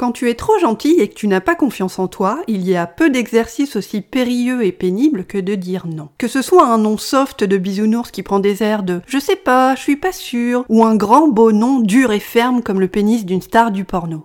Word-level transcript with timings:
Quand 0.00 0.12
tu 0.12 0.30
es 0.30 0.34
trop 0.34 0.58
gentil 0.58 0.94
et 0.98 1.08
que 1.08 1.14
tu 1.14 1.28
n'as 1.28 1.42
pas 1.42 1.54
confiance 1.54 1.98
en 1.98 2.08
toi, 2.08 2.40
il 2.48 2.66
y 2.66 2.74
a 2.74 2.86
peu 2.86 3.10
d'exercices 3.10 3.76
aussi 3.76 4.00
périlleux 4.00 4.64
et 4.64 4.72
pénibles 4.72 5.26
que 5.26 5.36
de 5.36 5.54
dire 5.54 5.86
non. 5.86 6.08
Que 6.16 6.26
ce 6.26 6.40
soit 6.40 6.66
un 6.66 6.78
nom 6.78 6.96
soft 6.96 7.44
de 7.44 7.58
bisounours 7.58 8.10
qui 8.10 8.22
prend 8.22 8.38
des 8.38 8.62
airs 8.62 8.82
de 8.82 9.02
je 9.06 9.18
sais 9.18 9.36
pas, 9.36 9.74
je 9.74 9.82
suis 9.82 9.96
pas 9.96 10.12
sûr, 10.12 10.64
ou 10.70 10.86
un 10.86 10.96
grand 10.96 11.28
beau 11.28 11.52
nom 11.52 11.80
dur 11.80 12.12
et 12.12 12.18
ferme 12.18 12.62
comme 12.62 12.80
le 12.80 12.88
pénis 12.88 13.26
d'une 13.26 13.42
star 13.42 13.72
du 13.72 13.84
porno. 13.84 14.24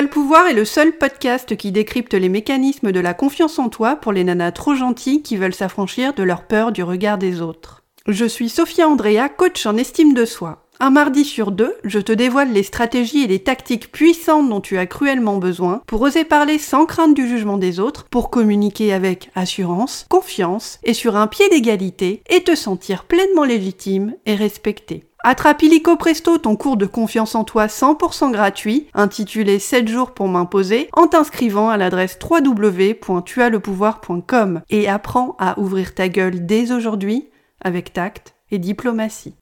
Le 0.00 0.06
pouvoir 0.06 0.46
est 0.46 0.54
le 0.54 0.64
seul 0.64 0.92
podcast 0.92 1.56
qui 1.56 1.72
décrypte 1.72 2.14
les 2.14 2.28
mécanismes 2.28 2.92
de 2.92 3.00
la 3.00 3.14
confiance 3.14 3.58
en 3.58 3.68
toi 3.68 3.96
pour 3.96 4.12
les 4.12 4.22
nanas 4.22 4.52
trop 4.52 4.76
gentilles 4.76 5.22
qui 5.22 5.36
veulent 5.36 5.54
s'affranchir 5.54 6.14
de 6.14 6.22
leur 6.22 6.44
peur 6.46 6.70
du 6.70 6.84
regard 6.84 7.18
des 7.18 7.40
autres. 7.42 7.82
Je 8.06 8.24
suis 8.24 8.48
Sophia 8.48 8.88
Andrea, 8.88 9.28
coach 9.28 9.66
en 9.66 9.76
estime 9.76 10.14
de 10.14 10.24
soi. 10.24 10.68
Un 10.78 10.90
mardi 10.90 11.24
sur 11.24 11.50
deux, 11.50 11.74
je 11.82 11.98
te 11.98 12.12
dévoile 12.12 12.52
les 12.52 12.62
stratégies 12.62 13.24
et 13.24 13.26
les 13.26 13.40
tactiques 13.40 13.90
puissantes 13.90 14.48
dont 14.48 14.60
tu 14.60 14.78
as 14.78 14.86
cruellement 14.86 15.38
besoin 15.38 15.82
pour 15.88 16.00
oser 16.02 16.24
parler 16.24 16.58
sans 16.58 16.86
crainte 16.86 17.14
du 17.14 17.26
jugement 17.26 17.58
des 17.58 17.80
autres, 17.80 18.04
pour 18.08 18.30
communiquer 18.30 18.92
avec 18.92 19.30
assurance, 19.34 20.06
confiance 20.08 20.78
et 20.84 20.94
sur 20.94 21.16
un 21.16 21.26
pied 21.26 21.48
d'égalité 21.48 22.22
et 22.30 22.44
te 22.44 22.54
sentir 22.54 23.04
pleinement 23.04 23.44
légitime 23.44 24.14
et 24.26 24.36
respecté. 24.36 25.08
Attrape 25.30 25.66
illico 25.66 25.98
presto 25.98 26.38
ton 26.38 26.56
cours 26.56 26.78
de 26.78 26.86
confiance 26.86 27.34
en 27.34 27.44
toi 27.44 27.66
100% 27.66 28.32
gratuit, 28.32 28.86
intitulé 28.94 29.58
7 29.58 29.86
jours 29.86 30.12
pour 30.12 30.26
m'imposer, 30.26 30.88
en 30.94 31.06
t'inscrivant 31.06 31.68
à 31.68 31.76
l'adresse 31.76 32.18
www.tuaslepouvoir.com 32.18 34.62
et 34.70 34.88
apprends 34.88 35.36
à 35.38 35.60
ouvrir 35.60 35.94
ta 35.94 36.08
gueule 36.08 36.46
dès 36.46 36.72
aujourd'hui 36.72 37.28
avec 37.60 37.92
tact 37.92 38.36
et 38.50 38.58
diplomatie. 38.58 39.34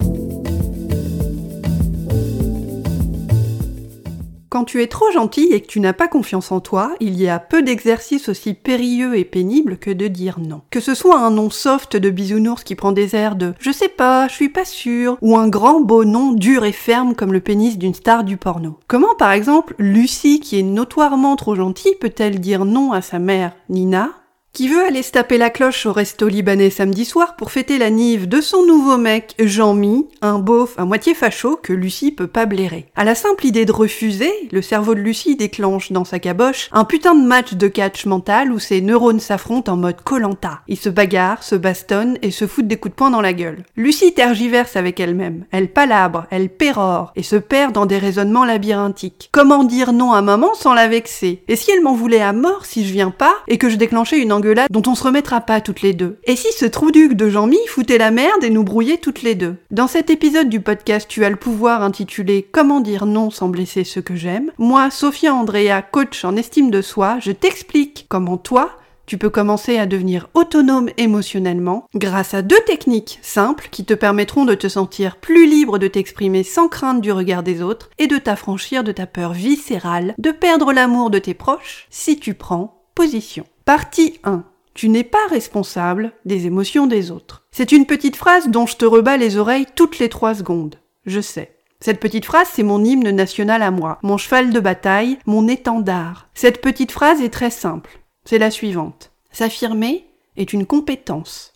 Quand 4.57 4.65
tu 4.65 4.83
es 4.83 4.87
trop 4.87 5.11
gentil 5.11 5.49
et 5.53 5.61
que 5.61 5.67
tu 5.67 5.81
n'as 5.81 5.93
pas 5.93 6.09
confiance 6.09 6.51
en 6.51 6.61
toi, 6.61 6.95
il 6.99 7.21
y 7.21 7.29
a 7.29 7.39
peu 7.39 7.63
d'exercices 7.63 8.31
aussi 8.31 8.55
périlleux 8.55 9.19
et 9.19 9.27
pénibles 9.27 9.77
que 9.77 9.91
de 9.91 10.09
dire 10.09 10.39
non. 10.41 10.63
Que 10.71 10.81
ce 10.81 10.95
soit 10.95 11.19
un 11.19 11.31
nom 11.31 11.51
soft 11.51 11.95
de 11.95 12.09
bisounours 12.09 12.65
qui 12.65 12.75
prend 12.75 12.93
des 12.93 13.15
airs 13.15 13.37
de 13.37 13.53
je 13.59 13.71
sais 13.71 13.91
pas, 13.91 14.29
je 14.29 14.33
suis 14.33 14.49
pas 14.49 14.65
sûr, 14.65 15.19
ou 15.21 15.37
un 15.37 15.49
grand 15.49 15.83
beau 15.83 16.07
nom 16.07 16.33
dur 16.33 16.65
et 16.65 16.73
ferme 16.73 17.15
comme 17.15 17.35
le 17.35 17.41
pénis 17.41 17.77
d'une 17.77 17.93
star 17.93 18.25
du 18.25 18.39
porno. 18.39 18.79
Comment 18.89 19.15
par 19.15 19.33
exemple 19.33 19.75
Lucie, 19.77 20.41
qui 20.41 20.59
est 20.59 20.63
notoirement 20.63 21.37
trop 21.37 21.55
gentille, 21.55 21.97
peut-elle 22.01 22.41
dire 22.41 22.65
non 22.65 22.93
à 22.93 23.03
sa 23.03 23.19
mère 23.19 23.53
Nina? 23.69 24.09
Qui 24.57 24.69
veut 24.69 24.87
aller 24.87 25.03
se 25.03 25.13
taper 25.13 25.37
la 25.37 25.51
cloche 25.51 25.85
au 25.85 25.93
resto 25.93 26.29
libanais 26.29 26.71
samedi 26.71 27.05
soir 27.05 27.37
pour 27.37 27.51
fêter 27.51 27.77
la 27.77 27.91
nive 27.91 28.27
de 28.27 28.41
son 28.41 28.65
nouveau 28.65 28.97
mec, 28.97 29.35
Jean-Mi, 29.39 30.07
un 30.23 30.39
beauf 30.39 30.79
à 30.79 30.87
moitié 30.87 31.13
facho 31.13 31.57
que 31.57 31.75
Lucie 31.75 32.11
peut 32.11 32.27
pas 32.27 32.47
blairer. 32.47 32.87
À 32.97 33.05
la 33.05 33.15
simple 33.15 33.45
idée 33.45 33.67
de 33.67 33.73
refuser, 33.73 34.33
le 34.51 34.63
cerveau 34.63 34.95
de 34.95 35.01
Lucie 35.01 35.37
déclenche 35.37 35.93
dans 35.93 36.07
sa 36.07 36.21
caboche 36.21 36.71
un 36.73 36.87
putain 36.87 37.15
de 37.15 37.27
match 37.27 37.53
de 37.53 37.69
catch 37.69 38.07
mental 38.07 38.51
où 38.51 38.59
ses 38.59 38.81
neurones 38.81 39.21
s'affrontent 39.21 39.71
en 39.71 39.77
mode 39.77 40.01
colanta. 40.01 40.63
Ils 40.69 40.79
se 40.79 40.89
bagarrent, 40.89 41.43
se 41.43 41.55
bastonnent 41.55 42.17
et 42.23 42.31
se 42.31 42.47
foutent 42.47 42.67
des 42.67 42.79
coups 42.79 42.93
de 42.93 42.97
poing 42.97 43.11
dans 43.11 43.21
la 43.21 43.35
gueule. 43.35 43.63
Lucie 43.77 44.15
tergiverse 44.15 44.75
avec 44.77 44.99
elle-même, 45.01 45.45
elle 45.51 45.71
palabre, 45.71 46.25
elle 46.31 46.49
pérore 46.49 47.13
et 47.15 47.23
se 47.23 47.37
perd 47.37 47.73
dans 47.73 47.85
des 47.85 47.99
raisonnements 47.99 48.47
labyrinthiques. 48.47 49.29
Comment 49.33 49.65
dire 49.65 49.93
non 49.93 50.15
à 50.15 50.23
maman 50.23 50.55
sans 50.55 50.73
la 50.73 50.89
vexer? 50.89 51.43
Et 51.47 51.57
si 51.57 51.71
elle 51.73 51.83
m'en 51.83 51.93
voulait 51.93 52.23
à 52.23 52.33
mort 52.33 52.65
si 52.65 52.87
je 52.87 52.93
viens 52.95 53.11
pas 53.11 53.35
et 53.49 53.59
que 53.59 53.69
je 53.69 53.77
déclenchais 53.77 54.19
une 54.19 54.33
dont 54.71 54.83
on 54.87 54.95
se 54.95 55.05
remettra 55.05 55.41
pas 55.41 55.61
toutes 55.61 55.83
les 55.83 55.93
deux. 55.93 56.19
Et 56.25 56.37
si 56.37 56.53
ce 56.53 56.67
trou-duc 56.67 57.15
de 57.15 57.29
Jean-Mi 57.29 57.59
foutait 57.69 57.99
la 57.99 58.11
merde 58.11 58.45
et 58.45 58.51
nous 58.51 58.65
brouillait 58.65 58.99
toutes 58.99 59.23
les 59.23 59.35
deux? 59.35 59.57
Dans 59.71 59.89
cet 59.89 60.11
épisode 60.11 60.49
du 60.49 60.61
podcast 60.61 61.07
Tu 61.09 61.25
as 61.25 61.31
le 61.31 61.37
pouvoir 61.37 61.83
intitulé 61.83 62.49
Comment 62.51 62.81
dire 62.81 63.07
non 63.07 63.31
sans 63.31 63.49
blesser 63.49 63.85
ceux 63.85 64.03
que 64.03 64.17
j'aime, 64.17 64.53
moi, 64.59 64.91
Sophia 64.91 65.35
Andrea, 65.35 65.83
coach 65.83 66.25
en 66.25 66.37
estime 66.37 66.71
de 66.71 66.83
soi, 66.83 67.19
je 67.21 67.33
t'explique 67.33 68.07
comment 68.09 68.37
toi, 68.37 68.77
tu 69.07 69.19
peux 69.19 69.31
commencer 69.31 69.79
à 69.79 69.87
devenir 69.87 70.29
autonome 70.35 70.91
émotionnellement 70.97 71.87
grâce 71.95 72.35
à 72.35 72.43
deux 72.43 72.61
techniques 72.67 73.21
simples 73.23 73.69
qui 73.71 73.85
te 73.85 73.95
permettront 73.95 74.45
de 74.45 74.55
te 74.55 74.69
sentir 74.69 75.17
plus 75.17 75.47
libre 75.49 75.79
de 75.79 75.87
t'exprimer 75.87 76.43
sans 76.43 76.69
crainte 76.69 77.01
du 77.01 77.13
regard 77.13 77.45
des 77.45 77.63
autres 77.63 77.91
et 77.99 78.09
de 78.09 78.19
t'affranchir 78.19 78.83
de 78.83 78.93
ta 78.93 79.07
peur 79.07 79.33
viscérale 79.33 80.15
de 80.19 80.33
perdre 80.33 80.73
l'amour 80.73 81.11
de 81.11 81.21
tes 81.21 81.35
proches 81.35 81.87
si 81.89 82.19
tu 82.19 82.35
prends 82.35 82.83
position. 82.97 83.47
Partie 83.67 84.21
1. 84.23 84.45
Tu 84.75 84.89
n'es 84.89 85.03
pas 85.03 85.27
responsable 85.29 86.13
des 86.25 86.47
émotions 86.47 86.87
des 86.87 87.11
autres. 87.11 87.45
C'est 87.51 87.73
une 87.73 87.85
petite 87.85 88.15
phrase 88.15 88.47
dont 88.47 88.65
je 88.65 88.77
te 88.77 88.85
rebats 88.85 89.17
les 89.17 89.39
oreilles 89.39 89.67
toutes 89.75 89.99
les 89.99 90.09
trois 90.09 90.37
secondes. 90.37 90.77
Je 91.05 91.21
sais. 91.21 91.57
Cette 91.81 91.99
petite 91.99 92.27
phrase, 92.27 92.47
c'est 92.53 92.63
mon 92.63 92.85
hymne 92.85 93.11
national 93.11 93.63
à 93.63 93.73
moi, 93.73 93.99
mon 94.05 94.19
cheval 94.19 94.53
de 94.53 94.61
bataille, 94.61 95.19
mon 95.27 95.49
étendard. 95.49 96.29
Cette 96.33 96.61
petite 96.61 96.93
phrase 96.93 97.21
est 97.21 97.33
très 97.33 97.51
simple. 97.51 97.99
C'est 98.25 98.39
la 98.39 98.53
suivante. 98.53 99.11
S'affirmer 99.33 100.07
est 100.37 100.53
une 100.53 100.65
compétence. 100.65 101.53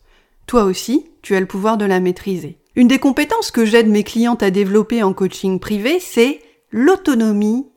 Toi 0.48 0.64
aussi, 0.64 1.06
tu 1.22 1.36
as 1.36 1.40
le 1.40 1.46
pouvoir 1.46 1.78
de 1.78 1.84
la 1.84 2.00
maîtriser. 2.00 2.58
Une 2.74 2.88
des 2.88 2.98
compétences 2.98 3.52
que 3.52 3.64
j'aide 3.64 3.88
mes 3.88 4.02
clientes 4.02 4.42
à 4.42 4.50
développer 4.50 5.04
en 5.04 5.12
coaching 5.12 5.60
privé, 5.60 6.00
c'est 6.00 6.40
l'autonomie 6.72 7.69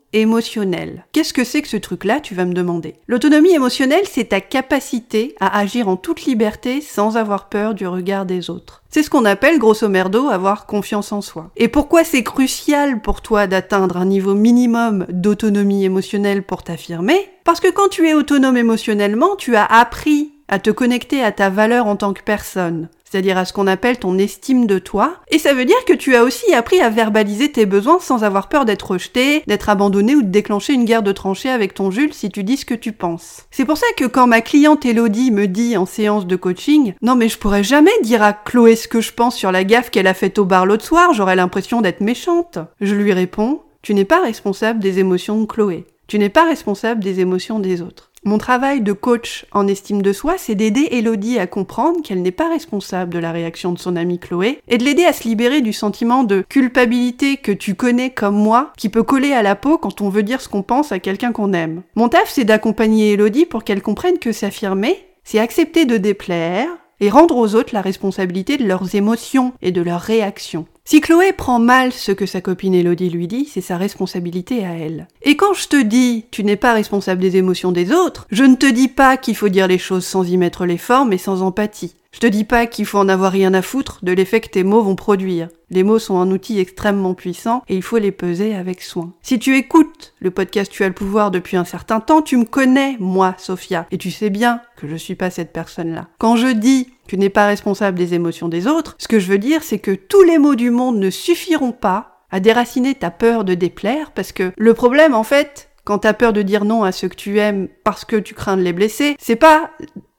Qu'est-ce 1.11 1.33
que 1.33 1.43
c'est 1.43 1.61
que 1.61 1.67
ce 1.67 1.77
truc-là, 1.77 2.19
tu 2.19 2.35
vas 2.35 2.45
me 2.45 2.53
demander? 2.53 2.95
L'autonomie 3.07 3.53
émotionnelle, 3.53 4.05
c'est 4.09 4.29
ta 4.29 4.41
capacité 4.41 5.35
à 5.39 5.57
agir 5.57 5.87
en 5.87 5.95
toute 5.95 6.25
liberté 6.25 6.81
sans 6.81 7.17
avoir 7.17 7.49
peur 7.49 7.73
du 7.73 7.87
regard 7.87 8.25
des 8.25 8.49
autres. 8.49 8.83
C'est 8.89 9.01
ce 9.01 9.09
qu'on 9.09 9.25
appelle, 9.25 9.57
grosso 9.57 9.89
merdo, 9.89 10.29
avoir 10.29 10.67
confiance 10.67 11.11
en 11.11 11.21
soi. 11.21 11.49
Et 11.57 11.67
pourquoi 11.67 12.03
c'est 12.03 12.23
crucial 12.23 13.01
pour 13.01 13.21
toi 13.21 13.47
d'atteindre 13.47 13.97
un 13.97 14.05
niveau 14.05 14.35
minimum 14.35 15.07
d'autonomie 15.09 15.83
émotionnelle 15.83 16.43
pour 16.43 16.61
t'affirmer? 16.61 17.29
Parce 17.43 17.59
que 17.59 17.71
quand 17.71 17.89
tu 17.89 18.07
es 18.07 18.13
autonome 18.13 18.57
émotionnellement, 18.57 19.35
tu 19.35 19.55
as 19.55 19.65
appris 19.65 20.31
à 20.47 20.59
te 20.59 20.69
connecter 20.69 21.23
à 21.23 21.31
ta 21.31 21.49
valeur 21.49 21.87
en 21.87 21.95
tant 21.95 22.13
que 22.13 22.21
personne 22.21 22.89
c'est-à-dire 23.13 23.37
à 23.37 23.45
ce 23.45 23.53
qu'on 23.53 23.67
appelle 23.67 23.99
ton 23.99 24.17
estime 24.17 24.65
de 24.65 24.79
toi. 24.79 25.17
Et 25.29 25.37
ça 25.37 25.53
veut 25.53 25.65
dire 25.65 25.85
que 25.85 25.93
tu 25.93 26.15
as 26.15 26.23
aussi 26.23 26.51
appris 26.51 26.81
à 26.81 26.89
verbaliser 26.89 27.51
tes 27.51 27.67
besoins 27.67 27.99
sans 27.99 28.23
avoir 28.23 28.49
peur 28.49 28.65
d'être 28.65 28.89
rejeté, 28.89 29.43
d'être 29.45 29.69
abandonné 29.69 30.15
ou 30.15 30.23
de 30.23 30.29
déclencher 30.29 30.73
une 30.73 30.85
guerre 30.85 31.03
de 31.03 31.11
tranchées 31.11 31.51
avec 31.51 31.75
ton 31.75 31.91
Jules 31.91 32.15
si 32.15 32.31
tu 32.31 32.43
dis 32.43 32.57
ce 32.57 32.65
que 32.65 32.73
tu 32.73 32.91
penses. 32.91 33.43
C'est 33.51 33.65
pour 33.65 33.77
ça 33.77 33.85
que 33.97 34.05
quand 34.05 34.25
ma 34.25 34.41
cliente 34.41 34.83
Elodie 34.83 35.29
me 35.29 35.47
dit 35.47 35.77
en 35.77 35.85
séance 35.85 36.25
de 36.25 36.35
coaching, 36.35 36.95
non 37.03 37.13
mais 37.13 37.29
je 37.29 37.37
pourrais 37.37 37.63
jamais 37.63 37.91
dire 38.01 38.23
à 38.23 38.33
Chloé 38.33 38.75
ce 38.75 38.87
que 38.87 38.99
je 38.99 39.13
pense 39.13 39.35
sur 39.35 39.51
la 39.51 39.63
gaffe 39.63 39.91
qu'elle 39.91 40.07
a 40.07 40.15
faite 40.15 40.39
au 40.39 40.45
bar 40.45 40.65
l'autre 40.65 40.83
soir, 40.83 41.13
j'aurais 41.13 41.35
l'impression 41.35 41.81
d'être 41.81 42.01
méchante. 42.01 42.57
Je 42.81 42.95
lui 42.95 43.13
réponds, 43.13 43.61
tu 43.83 43.93
n'es 43.93 44.05
pas 44.05 44.23
responsable 44.23 44.79
des 44.79 44.97
émotions 44.97 45.39
de 45.39 45.45
Chloé. 45.45 45.85
Tu 46.07 46.17
n'es 46.17 46.29
pas 46.29 46.45
responsable 46.45 47.03
des 47.03 47.19
émotions 47.19 47.59
des 47.59 47.83
autres. 47.83 48.09
Mon 48.25 48.37
travail 48.37 48.79
de 48.79 48.93
coach 48.93 49.45
en 49.51 49.67
estime 49.67 50.01
de 50.01 50.13
soi, 50.13 50.35
c'est 50.37 50.55
d'aider 50.55 50.87
Elodie 50.91 51.39
à 51.39 51.47
comprendre 51.47 52.01
qu'elle 52.01 52.21
n'est 52.21 52.31
pas 52.31 52.47
responsable 52.47 53.13
de 53.13 53.19
la 53.19 53.33
réaction 53.33 53.73
de 53.73 53.79
son 53.79 53.97
amie 53.97 54.17
Chloé 54.17 54.61
et 54.69 54.77
de 54.77 54.85
l'aider 54.85 55.03
à 55.03 55.11
se 55.11 55.27
libérer 55.27 55.59
du 55.59 55.73
sentiment 55.73 56.23
de 56.23 56.41
culpabilité 56.47 57.35
que 57.35 57.51
tu 57.51 57.75
connais 57.75 58.11
comme 58.11 58.37
moi, 58.37 58.71
qui 58.77 58.87
peut 58.87 59.03
coller 59.03 59.33
à 59.33 59.43
la 59.43 59.55
peau 59.55 59.77
quand 59.77 59.99
on 59.99 60.07
veut 60.07 60.23
dire 60.23 60.39
ce 60.39 60.47
qu'on 60.47 60.63
pense 60.63 60.93
à 60.93 60.99
quelqu'un 60.99 61.33
qu'on 61.33 61.51
aime. 61.51 61.81
Mon 61.95 62.07
taf, 62.07 62.29
c'est 62.29 62.45
d'accompagner 62.45 63.11
Elodie 63.11 63.45
pour 63.45 63.65
qu'elle 63.65 63.81
comprenne 63.81 64.19
que 64.19 64.31
s'affirmer, 64.31 65.05
c'est 65.25 65.39
accepter 65.39 65.83
de 65.83 65.97
déplaire 65.97 66.69
et 67.01 67.09
rendre 67.09 67.35
aux 67.35 67.55
autres 67.55 67.73
la 67.73 67.81
responsabilité 67.81 68.55
de 68.55 68.65
leurs 68.65 68.95
émotions 68.95 69.51
et 69.61 69.71
de 69.71 69.81
leurs 69.81 69.99
réactions. 69.99 70.65
Si 70.85 70.99
Chloé 70.99 71.31
prend 71.31 71.59
mal 71.59 71.93
ce 71.93 72.11
que 72.11 72.25
sa 72.25 72.41
copine 72.41 72.75
Elodie 72.75 73.09
lui 73.09 73.29
dit, 73.29 73.45
c'est 73.45 73.61
sa 73.61 73.77
responsabilité 73.77 74.65
à 74.65 74.73
elle. 74.73 75.07
Et 75.21 75.37
quand 75.37 75.53
je 75.53 75.69
te 75.69 75.81
dis 75.81 76.25
tu 76.29 76.43
n'es 76.43 76.57
pas 76.57 76.73
responsable 76.73 77.21
des 77.21 77.37
émotions 77.37 77.71
des 77.71 77.93
autres, 77.93 78.27
je 78.31 78.43
ne 78.43 78.55
te 78.55 78.65
dis 78.65 78.89
pas 78.89 79.15
qu'il 79.15 79.37
faut 79.37 79.47
dire 79.47 79.67
les 79.67 79.77
choses 79.77 80.05
sans 80.05 80.29
y 80.29 80.35
mettre 80.35 80.65
les 80.65 80.77
formes 80.77 81.13
et 81.13 81.17
sans 81.17 81.41
empathie. 81.41 81.95
Je 82.11 82.19
te 82.19 82.27
dis 82.27 82.43
pas 82.43 82.67
qu'il 82.67 82.85
faut 82.85 82.99
en 82.99 83.07
avoir 83.07 83.31
rien 83.31 83.53
à 83.53 83.61
foutre 83.61 83.99
de 84.03 84.11
l'effet 84.11 84.41
que 84.41 84.49
tes 84.49 84.63
mots 84.63 84.83
vont 84.83 84.95
produire. 84.95 85.47
Les 85.73 85.81
mots 85.81 85.97
sont 85.97 86.19
un 86.19 86.29
outil 86.29 86.59
extrêmement 86.59 87.15
puissant 87.15 87.63
et 87.67 87.75
il 87.75 87.81
faut 87.81 87.97
les 87.97 88.11
peser 88.11 88.53
avec 88.53 88.83
soin. 88.83 89.11
Si 89.23 89.39
tu 89.39 89.57
écoutes 89.57 90.13
le 90.19 90.29
podcast 90.29 90.71
Tu 90.71 90.83
as 90.83 90.87
le 90.87 90.93
pouvoir 90.93 91.31
depuis 91.31 91.57
un 91.57 91.65
certain 91.65 91.99
temps, 91.99 92.21
tu 92.21 92.37
me 92.37 92.45
connais, 92.45 92.95
moi, 92.99 93.33
Sophia, 93.39 93.87
et 93.89 93.97
tu 93.97 94.11
sais 94.11 94.29
bien 94.29 94.61
que 94.77 94.87
je 94.87 94.95
suis 94.95 95.15
pas 95.15 95.31
cette 95.31 95.51
personne-là. 95.51 96.09
Quand 96.19 96.35
je 96.35 96.49
dis 96.49 96.85
que 96.85 97.09
tu 97.09 97.17
n'es 97.17 97.31
pas 97.31 97.47
responsable 97.47 97.97
des 97.97 98.13
émotions 98.13 98.49
des 98.49 98.67
autres, 98.67 98.93
ce 98.99 99.07
que 99.07 99.17
je 99.17 99.31
veux 99.31 99.39
dire, 99.39 99.63
c'est 99.63 99.79
que 99.79 99.95
tous 99.95 100.21
les 100.21 100.37
mots 100.37 100.53
du 100.53 100.69
monde 100.69 100.99
ne 100.99 101.09
suffiront 101.09 101.71
pas 101.71 102.21
à 102.29 102.39
déraciner 102.39 102.93
ta 102.93 103.09
peur 103.09 103.43
de 103.43 103.55
déplaire, 103.55 104.11
parce 104.11 104.31
que 104.31 104.51
le 104.55 104.73
problème, 104.75 105.15
en 105.15 105.23
fait, 105.23 105.71
quand 105.85 105.97
t'as 105.97 106.13
peur 106.13 106.33
de 106.33 106.43
dire 106.43 106.65
non 106.65 106.83
à 106.83 106.91
ceux 106.91 107.07
que 107.07 107.15
tu 107.15 107.39
aimes 107.39 107.67
parce 107.83 108.05
que 108.05 108.15
tu 108.15 108.35
crains 108.35 108.57
de 108.57 108.61
les 108.61 108.73
blesser, 108.73 109.15
c'est 109.19 109.35
pas 109.35 109.71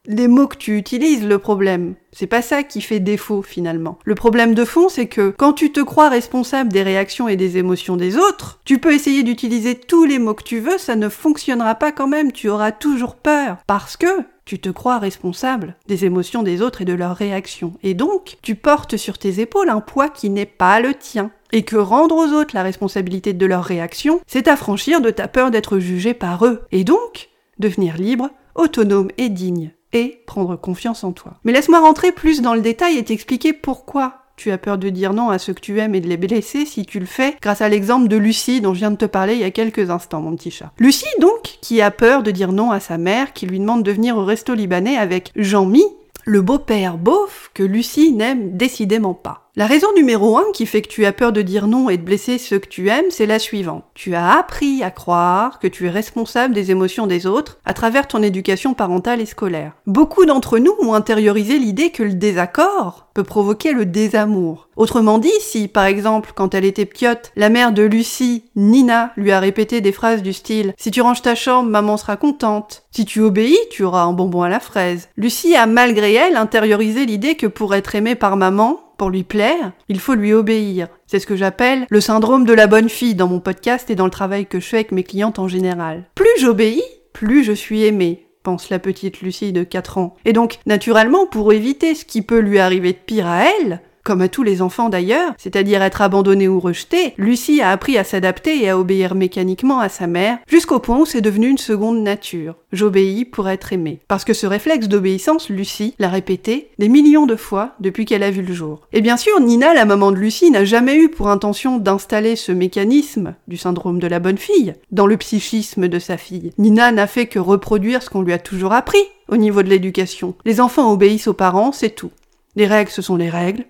les 0.06 0.28
mots 0.28 0.46
que 0.46 0.56
tu 0.56 0.76
utilises 0.76 1.24
le 1.24 1.38
problème. 1.38 1.94
C'est 2.12 2.26
pas 2.26 2.42
ça 2.42 2.62
qui 2.62 2.80
fait 2.80 3.00
défaut 3.00 3.42
finalement. 3.42 3.98
Le 4.04 4.14
problème 4.14 4.54
de 4.54 4.64
fond, 4.64 4.88
c'est 4.88 5.06
que 5.06 5.30
quand 5.30 5.52
tu 5.52 5.72
te 5.72 5.80
crois 5.80 6.08
responsable 6.08 6.72
des 6.72 6.82
réactions 6.82 7.28
et 7.28 7.36
des 7.36 7.56
émotions 7.56 7.96
des 7.96 8.16
autres, 8.16 8.60
tu 8.64 8.78
peux 8.78 8.92
essayer 8.92 9.22
d'utiliser 9.22 9.74
tous 9.74 10.04
les 10.04 10.18
mots 10.18 10.34
que 10.34 10.44
tu 10.44 10.60
veux, 10.60 10.78
ça 10.78 10.96
ne 10.96 11.08
fonctionnera 11.08 11.74
pas 11.74 11.92
quand 11.92 12.08
même, 12.08 12.32
tu 12.32 12.48
auras 12.48 12.72
toujours 12.72 13.16
peur. 13.16 13.58
Parce 13.66 13.96
que 13.96 14.06
tu 14.44 14.58
te 14.58 14.68
crois 14.68 14.98
responsable 14.98 15.74
des 15.86 16.04
émotions 16.04 16.42
des 16.42 16.60
autres 16.60 16.82
et 16.82 16.84
de 16.84 16.92
leurs 16.92 17.16
réactions. 17.16 17.72
Et 17.82 17.94
donc, 17.94 18.36
tu 18.42 18.54
portes 18.54 18.96
sur 18.96 19.16
tes 19.16 19.40
épaules 19.40 19.70
un 19.70 19.80
poids 19.80 20.10
qui 20.10 20.28
n'est 20.28 20.44
pas 20.44 20.80
le 20.80 20.94
tien. 20.94 21.30
Et 21.52 21.62
que 21.62 21.76
rendre 21.76 22.16
aux 22.16 22.32
autres 22.32 22.54
la 22.54 22.62
responsabilité 22.62 23.32
de 23.32 23.46
leurs 23.46 23.64
réactions, 23.64 24.20
c'est 24.26 24.48
affranchir 24.48 25.00
de 25.00 25.10
ta 25.10 25.28
peur 25.28 25.50
d'être 25.50 25.78
jugé 25.78 26.12
par 26.12 26.44
eux. 26.44 26.62
Et 26.72 26.84
donc, 26.84 27.30
devenir 27.58 27.96
libre, 27.96 28.30
autonome 28.54 29.08
et 29.16 29.28
digne. 29.28 29.72
Et 29.94 30.20
prendre 30.26 30.56
confiance 30.56 31.04
en 31.04 31.12
toi. 31.12 31.34
Mais 31.44 31.52
laisse-moi 31.52 31.80
rentrer 31.80 32.12
plus 32.12 32.42
dans 32.42 32.54
le 32.54 32.60
détail 32.60 32.98
et 32.98 33.04
t'expliquer 33.04 33.52
pourquoi 33.52 34.24
tu 34.36 34.50
as 34.50 34.58
peur 34.58 34.78
de 34.78 34.88
dire 34.88 35.12
non 35.12 35.30
à 35.30 35.38
ceux 35.38 35.54
que 35.54 35.60
tu 35.60 35.78
aimes 35.78 35.94
et 35.94 36.00
de 36.00 36.08
les 36.08 36.16
blesser 36.16 36.66
si 36.66 36.84
tu 36.84 36.98
le 36.98 37.06
fais 37.06 37.36
grâce 37.40 37.60
à 37.60 37.68
l'exemple 37.68 38.08
de 38.08 38.16
Lucie 38.16 38.60
dont 38.60 38.74
je 38.74 38.80
viens 38.80 38.90
de 38.90 38.96
te 38.96 39.04
parler 39.04 39.34
il 39.34 39.40
y 39.40 39.44
a 39.44 39.50
quelques 39.50 39.90
instants, 39.90 40.20
mon 40.20 40.34
petit 40.34 40.50
chat. 40.50 40.72
Lucie, 40.78 41.06
donc, 41.20 41.58
qui 41.60 41.80
a 41.80 41.90
peur 41.90 42.22
de 42.22 42.30
dire 42.30 42.52
non 42.52 42.70
à 42.70 42.80
sa 42.80 42.98
mère 42.98 43.32
qui 43.32 43.46
lui 43.46 43.60
demande 43.60 43.82
de 43.82 43.92
venir 43.92 44.16
au 44.16 44.24
resto 44.24 44.54
libanais 44.54 44.96
avec 44.96 45.30
Jean-Mi, 45.36 45.84
le 46.24 46.42
beau-père 46.42 46.98
beauf 46.98 47.50
que 47.54 47.62
Lucie 47.62 48.12
n'aime 48.12 48.56
décidément 48.56 49.14
pas. 49.14 49.43
La 49.56 49.68
raison 49.68 49.86
numéro 49.94 50.36
un 50.36 50.50
qui 50.52 50.66
fait 50.66 50.82
que 50.82 50.88
tu 50.88 51.06
as 51.06 51.12
peur 51.12 51.30
de 51.30 51.40
dire 51.40 51.68
non 51.68 51.88
et 51.88 51.96
de 51.96 52.02
blesser 52.02 52.38
ceux 52.38 52.58
que 52.58 52.66
tu 52.66 52.88
aimes, 52.88 53.04
c'est 53.10 53.24
la 53.24 53.38
suivante. 53.38 53.84
Tu 53.94 54.16
as 54.16 54.36
appris 54.36 54.82
à 54.82 54.90
croire 54.90 55.60
que 55.60 55.68
tu 55.68 55.86
es 55.86 55.90
responsable 55.90 56.54
des 56.54 56.72
émotions 56.72 57.06
des 57.06 57.24
autres 57.24 57.60
à 57.64 57.72
travers 57.72 58.08
ton 58.08 58.20
éducation 58.20 58.74
parentale 58.74 59.20
et 59.20 59.26
scolaire. 59.26 59.74
Beaucoup 59.86 60.26
d'entre 60.26 60.58
nous 60.58 60.74
ont 60.80 60.92
intériorisé 60.92 61.60
l'idée 61.60 61.90
que 61.90 62.02
le 62.02 62.14
désaccord 62.14 63.06
peut 63.14 63.22
provoquer 63.22 63.70
le 63.70 63.86
désamour. 63.86 64.70
Autrement 64.74 65.18
dit, 65.18 65.30
si 65.38 65.68
par 65.68 65.84
exemple, 65.84 66.32
quand 66.34 66.52
elle 66.52 66.64
était 66.64 66.84
piote, 66.84 67.30
la 67.36 67.48
mère 67.48 67.70
de 67.70 67.84
Lucie, 67.84 68.46
Nina, 68.56 69.12
lui 69.16 69.30
a 69.30 69.38
répété 69.38 69.80
des 69.80 69.92
phrases 69.92 70.22
du 70.22 70.32
style 70.32 70.74
Si 70.76 70.90
tu 70.90 71.00
ranges 71.00 71.22
ta 71.22 71.36
chambre, 71.36 71.70
maman 71.70 71.96
sera 71.96 72.16
contente. 72.16 72.82
Si 72.90 73.04
tu 73.04 73.20
obéis, 73.20 73.56
tu 73.70 73.84
auras 73.84 74.02
un 74.02 74.14
bonbon 74.14 74.42
à 74.42 74.48
la 74.48 74.58
fraise. 74.58 75.10
Lucie 75.16 75.54
a 75.54 75.66
malgré 75.66 76.14
elle 76.14 76.36
intériorisé 76.36 77.06
l'idée 77.06 77.36
que 77.36 77.46
pour 77.46 77.76
être 77.76 77.94
aimée 77.94 78.16
par 78.16 78.36
maman, 78.36 78.80
pour 78.96 79.10
lui 79.10 79.24
plaire, 79.24 79.72
il 79.88 80.00
faut 80.00 80.14
lui 80.14 80.32
obéir. 80.32 80.88
C'est 81.06 81.18
ce 81.18 81.26
que 81.26 81.36
j'appelle 81.36 81.86
le 81.90 82.00
syndrome 82.00 82.44
de 82.44 82.52
la 82.52 82.66
bonne 82.66 82.88
fille 82.88 83.14
dans 83.14 83.28
mon 83.28 83.40
podcast 83.40 83.90
et 83.90 83.94
dans 83.94 84.04
le 84.04 84.10
travail 84.10 84.46
que 84.46 84.60
je 84.60 84.66
fais 84.66 84.76
avec 84.78 84.92
mes 84.92 85.04
clientes 85.04 85.38
en 85.38 85.48
général. 85.48 86.04
Plus 86.14 86.26
j'obéis, 86.40 86.82
plus 87.12 87.44
je 87.44 87.52
suis 87.52 87.84
aimée 87.84 88.24
pense 88.44 88.70
la 88.70 88.78
petite 88.78 89.22
Lucie 89.22 89.52
de 89.52 89.64
4 89.64 89.98
ans. 89.98 90.14
Et 90.24 90.32
donc, 90.32 90.58
naturellement, 90.66 91.26
pour 91.26 91.52
éviter 91.52 91.96
ce 91.96 92.04
qui 92.04 92.22
peut 92.22 92.38
lui 92.38 92.60
arriver 92.60 92.92
de 92.92 92.98
pire 92.98 93.26
à 93.26 93.44
elle, 93.44 93.80
comme 94.04 94.20
à 94.20 94.28
tous 94.28 94.42
les 94.42 94.62
enfants 94.62 94.90
d'ailleurs, 94.90 95.32
c'est-à-dire 95.38 95.82
être 95.82 96.02
abandonnée 96.02 96.46
ou 96.46 96.60
rejetée, 96.60 97.14
Lucie 97.16 97.62
a 97.62 97.70
appris 97.70 97.98
à 97.98 98.04
s'adapter 98.04 98.62
et 98.62 98.68
à 98.68 98.78
obéir 98.78 99.14
mécaniquement 99.14 99.80
à 99.80 99.88
sa 99.88 100.06
mère, 100.06 100.38
jusqu'au 100.46 100.78
point 100.78 100.98
où 100.98 101.06
c'est 101.06 101.22
devenu 101.22 101.48
une 101.48 101.58
seconde 101.58 102.02
nature. 102.02 102.54
J'obéis 102.72 103.24
pour 103.24 103.48
être 103.48 103.72
aimée. 103.72 104.00
Parce 104.06 104.24
que 104.24 104.34
ce 104.34 104.46
réflexe 104.46 104.88
d'obéissance, 104.88 105.48
Lucie 105.48 105.94
l'a 105.98 106.08
répété 106.08 106.68
des 106.78 106.88
millions 106.88 107.26
de 107.26 107.36
fois 107.36 107.74
depuis 107.80 108.04
qu'elle 108.04 108.22
a 108.22 108.30
vu 108.30 108.42
le 108.42 108.52
jour. 108.52 108.82
Et 108.92 109.00
bien 109.00 109.16
sûr, 109.16 109.40
Nina, 109.40 109.72
la 109.72 109.84
maman 109.84 110.12
de 110.12 110.16
Lucie, 110.16 110.50
n'a 110.50 110.64
jamais 110.64 110.96
eu 110.96 111.08
pour 111.08 111.28
intention 111.28 111.78
d'installer 111.78 112.36
ce 112.36 112.52
mécanisme 112.52 113.34
du 113.48 113.56
syndrome 113.56 114.00
de 114.00 114.06
la 114.06 114.20
bonne 114.20 114.38
fille 114.38 114.74
dans 114.90 115.06
le 115.06 115.16
psychisme 115.16 115.88
de 115.88 115.98
sa 115.98 116.18
fille. 116.18 116.52
Nina 116.58 116.92
n'a 116.92 117.06
fait 117.06 117.26
que 117.26 117.38
reproduire 117.38 118.02
ce 118.02 118.10
qu'on 118.10 118.22
lui 118.22 118.32
a 118.32 118.38
toujours 118.38 118.72
appris 118.72 119.02
au 119.28 119.36
niveau 119.36 119.62
de 119.62 119.70
l'éducation. 119.70 120.34
Les 120.44 120.60
enfants 120.60 120.92
obéissent 120.92 121.28
aux 121.28 121.32
parents, 121.32 121.72
c'est 121.72 121.94
tout. 121.94 122.10
Les 122.56 122.66
règles, 122.66 122.90
ce 122.90 123.02
sont 123.02 123.16
les 123.16 123.30
règles, 123.30 123.64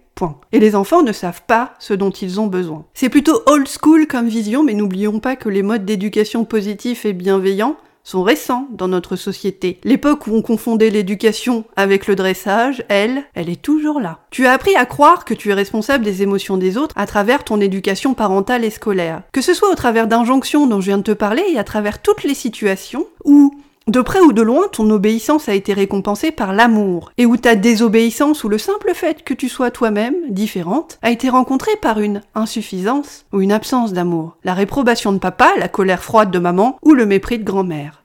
Et 0.53 0.61
les 0.61 0.75
enfants 0.75 1.03
ne 1.03 1.13
savent 1.13 1.43
pas 1.47 1.75
ce 1.79 1.95
dont 1.95 2.11
ils 2.11 2.41
ont 2.41 2.47
besoin. 2.47 2.85
C'est 2.95 3.09
plutôt 3.09 3.43
old 3.47 3.69
school 3.69 4.07
comme 4.07 4.29
vision, 4.29 4.63
mais 4.63 4.75
n'oublions 4.75 5.19
pas 5.21 5.37
que 5.37 5.49
les 5.49 5.63
modes 5.63 5.85
d'éducation 5.85 6.45
positifs 6.45 7.05
et 7.05 7.13
bienveillants 7.13 7.77
sont 8.05 8.23
récents 8.23 8.69
dans 8.71 8.87
notre 8.87 9.17
société. 9.17 9.81
L'époque 9.83 10.27
où 10.27 10.35
on 10.35 10.43
confondait 10.43 10.91
l'éducation 10.91 11.65
avec 11.75 12.07
le 12.07 12.15
dressage, 12.15 12.85
elle, 12.89 13.25
elle 13.35 13.49
est 13.49 13.61
toujours 13.61 13.99
là. 13.99 14.19
Tu 14.31 14.47
as 14.47 14.53
appris 14.53 14.77
à 14.77 14.85
croire 14.85 15.25
que 15.25 15.33
tu 15.33 15.51
es 15.51 15.55
responsable 15.55 16.05
des 16.05 16.23
émotions 16.23 16.59
des 16.59 16.77
autres 16.77 16.95
à 16.99 17.07
travers 17.07 17.45
ton 17.45 17.61
éducation 17.61 18.13
parentale 18.13 18.65
et 18.65 18.71
scolaire. 18.71 19.23
Que 19.33 19.41
ce 19.41 19.55
soit 19.55 19.71
au 19.71 19.75
travers 19.75 20.07
d'injonctions 20.07 20.67
dont 20.67 20.83
je 20.83 20.87
viens 20.87 20.99
de 20.99 21.03
te 21.03 21.13
parler 21.13 21.45
et 21.51 21.59
à 21.59 21.65
travers 21.65 22.03
toutes 22.03 22.25
les 22.25 22.35
situations 22.35 23.07
où 23.25 23.55
de 23.87 24.01
près 24.01 24.21
ou 24.21 24.33
de 24.33 24.41
loin, 24.41 24.63
ton 24.73 24.89
obéissance 24.91 25.47
a 25.49 25.55
été 25.55 25.75
récompensée 25.75 26.33
par 26.33 26.55
l'amour, 26.55 27.13
et 27.19 27.27
où 27.27 27.37
ta 27.37 27.55
désobéissance 27.55 28.43
ou 28.43 28.49
le 28.49 28.57
simple 28.57 28.93
fait 28.95 29.23
que 29.23 29.35
tu 29.35 29.51
sois 29.51 29.71
toi-même, 29.71 30.15
différente, 30.31 30.99
a 31.03 31.11
été 31.11 31.29
rencontrée 31.29 31.77
par 31.83 32.01
une 32.01 32.23
insuffisance 32.35 33.27
ou 33.33 33.43
une 33.43 33.53
absence 33.53 33.93
d'amour, 33.93 34.39
la 34.43 34.55
réprobation 34.55 35.13
de 35.13 35.19
papa, 35.19 35.51
la 35.59 35.69
colère 35.69 36.03
froide 36.03 36.31
de 36.31 36.39
maman 36.39 36.79
ou 36.83 36.95
le 36.95 37.05
mépris 37.05 37.39
de 37.39 37.45
grand-mère. 37.45 38.05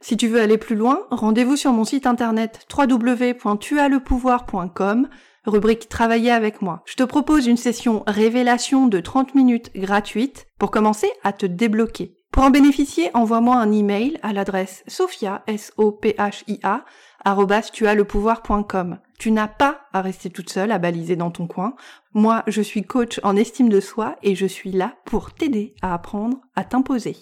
Si 0.00 0.16
tu 0.16 0.26
veux 0.26 0.40
aller 0.40 0.58
plus 0.58 0.74
loin, 0.74 1.02
rendez-vous 1.10 1.56
sur 1.56 1.72
mon 1.72 1.84
site 1.84 2.06
internet 2.06 2.66
www.tuaslepouvoir.com 2.76 5.06
rubrique 5.48 5.88
Travailler 5.88 6.30
avec 6.30 6.62
moi. 6.62 6.82
Je 6.86 6.94
te 6.94 7.02
propose 7.02 7.46
une 7.46 7.56
session 7.56 8.04
révélation 8.06 8.86
de 8.86 9.00
30 9.00 9.34
minutes 9.34 9.70
gratuite 9.74 10.46
pour 10.58 10.70
commencer 10.70 11.10
à 11.24 11.32
te 11.32 11.46
débloquer. 11.46 12.14
Pour 12.30 12.44
en 12.44 12.50
bénéficier, 12.50 13.10
envoie-moi 13.14 13.56
un 13.56 13.72
email 13.72 14.18
à 14.22 14.32
l'adresse 14.32 14.84
sophia, 14.86 15.42
s 15.46 15.72
o 15.76 15.98
Tu 19.18 19.30
n'as 19.32 19.48
pas 19.48 19.80
à 19.92 20.02
rester 20.02 20.30
toute 20.30 20.50
seule 20.50 20.70
à 20.70 20.78
baliser 20.78 21.16
dans 21.16 21.30
ton 21.30 21.46
coin. 21.46 21.74
Moi, 22.14 22.44
je 22.46 22.62
suis 22.62 22.84
coach 22.84 23.18
en 23.22 23.34
estime 23.34 23.68
de 23.68 23.80
soi 23.80 24.16
et 24.22 24.34
je 24.34 24.46
suis 24.46 24.70
là 24.70 24.94
pour 25.04 25.32
t'aider 25.32 25.74
à 25.82 25.94
apprendre 25.94 26.38
à 26.54 26.64
t'imposer. 26.64 27.16